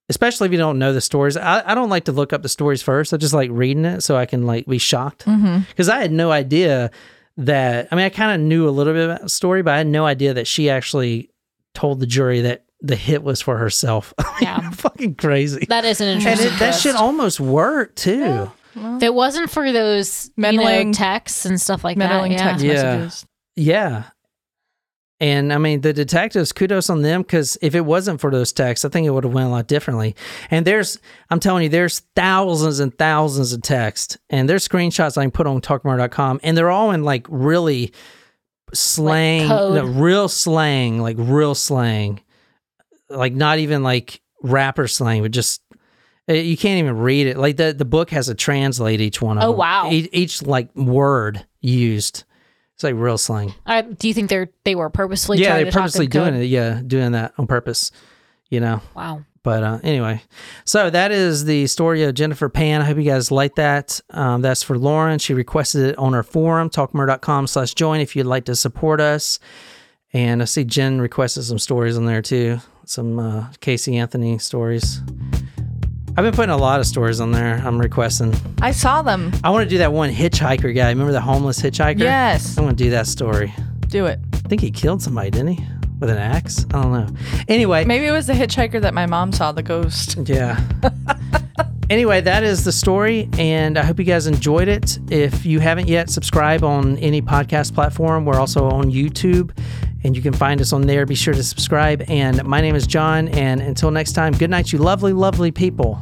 [0.09, 1.37] especially if you don't know the stories.
[1.37, 3.13] I, I don't like to look up the stories first.
[3.13, 5.61] I just like reading it so I can like be shocked Mm-hmm.
[5.69, 6.91] because I had no idea
[7.37, 7.89] that.
[7.93, 9.87] I mean, I kind of knew a little bit about the story, but I had
[9.87, 11.31] no idea that she actually
[11.75, 14.15] told the jury that the hit was for herself.
[14.41, 14.71] Yeah.
[14.71, 15.65] fucking crazy.
[15.71, 16.49] That is an And interesting.
[16.49, 16.83] it, that twist.
[16.83, 18.51] shit almost worked too.
[18.75, 22.51] If it wasn't for those Meddling- you know, texts and stuff like Meddling that, yeah.
[22.51, 22.73] text Yeah.
[22.99, 23.27] messages.
[23.57, 24.05] Yeah.
[25.19, 28.85] And I mean, the detectives, kudos on them because if it wasn't for those texts,
[28.85, 30.15] I think it would have went a lot differently.
[30.51, 30.99] And there's,
[31.31, 35.47] I'm telling you, there's thousands and thousands of texts, and there's screenshots I can put
[35.47, 37.95] on talkmurder.com, and they're all in like really
[38.75, 39.75] slang, code.
[39.77, 42.21] no, real slang, like real slang,
[43.09, 45.63] like not even like rapper slang, but just
[46.29, 47.39] uh, you can't even read it.
[47.39, 49.59] Like the the book has to translate each one of Oh, them.
[49.59, 49.89] wow.
[49.91, 52.25] Each, each like word used.
[52.77, 53.55] It's like real slang.
[53.65, 55.39] Uh, do you think they're they were purposely?
[55.39, 56.31] yeah, they're purposely in code?
[56.33, 56.45] doing it.
[56.45, 57.91] Yeah, doing that on purpose.
[58.51, 58.83] You know.
[58.95, 59.25] Wow.
[59.43, 60.21] But uh, anyway,
[60.67, 62.83] so that is the story of Jennifer Pan.
[62.83, 63.99] I hope you guys like that.
[64.11, 65.19] Um, that's for Lauren.
[65.19, 69.39] She requested it on our forum, talkmurder.com slash join if you'd like to support us.
[70.13, 75.01] And I see Jen requested some stories on there too, some uh, Casey Anthony stories.
[76.19, 77.57] I've been putting a lot of stories on there.
[77.63, 78.35] I'm requesting.
[78.63, 79.33] I saw them.
[79.45, 80.89] I want to do that one hitchhiker guy.
[80.89, 81.99] Remember the homeless hitchhiker?
[81.99, 82.57] Yes.
[82.57, 83.53] I want to do that story.
[83.89, 84.19] Do it.
[84.33, 85.65] I think he killed somebody, didn't he?
[86.01, 86.65] With an axe?
[86.73, 87.07] I don't know.
[87.49, 90.17] Anyway, Maybe it was the hitchhiker that my mom saw, the ghost.
[90.25, 90.59] yeah.
[91.91, 94.99] anyway, that is the story, and I hope you guys enjoyed it.
[95.11, 98.25] If you haven't yet, subscribe on any podcast platform.
[98.25, 99.57] We're also on YouTube,
[100.07, 101.05] and you can find us on there.
[101.05, 102.03] Be sure to subscribe.
[102.09, 106.01] And my name is John, and until next time, good night, you lovely, lovely people.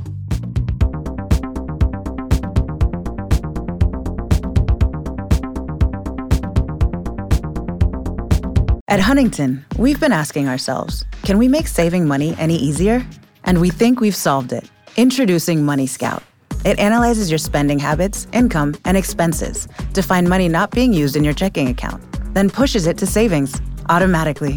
[8.86, 13.04] At Huntington, we've been asking ourselves can we make saving money any easier?
[13.44, 14.70] And we think we've solved it.
[14.96, 16.22] Introducing Money Scout.
[16.64, 21.24] It analyzes your spending habits, income, and expenses to find money not being used in
[21.24, 22.02] your checking account,
[22.32, 24.56] then pushes it to savings automatically.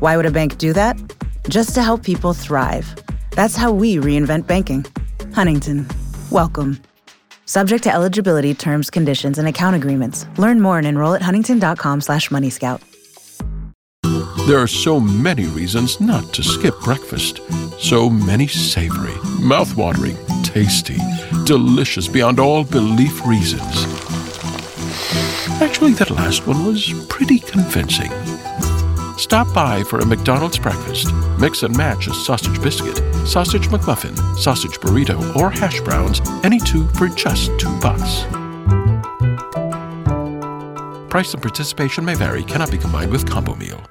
[0.00, 0.96] Why would a bank do that?
[1.48, 2.94] Just to help people thrive.
[3.32, 4.84] That's how we reinvent banking.
[5.34, 5.86] Huntington,
[6.30, 6.78] welcome.
[7.46, 10.26] Subject to eligibility, terms, conditions, and account agreements.
[10.38, 12.80] Learn more and enroll at huntington.com slash moneyscout.
[14.46, 17.40] There are so many reasons not to skip breakfast.
[17.78, 20.98] So many savory, mouth-watering, tasty,
[21.44, 23.84] delicious beyond all belief reasons.
[25.60, 28.10] Actually, that last one was pretty convincing.
[29.20, 31.12] Stop by for a McDonald's breakfast.
[31.38, 36.88] Mix and match a sausage biscuit, sausage McMuffin, sausage burrito, or hash browns, any two
[36.94, 38.24] for just two bucks.
[41.10, 43.90] Price and participation may vary, cannot be combined with combo meal.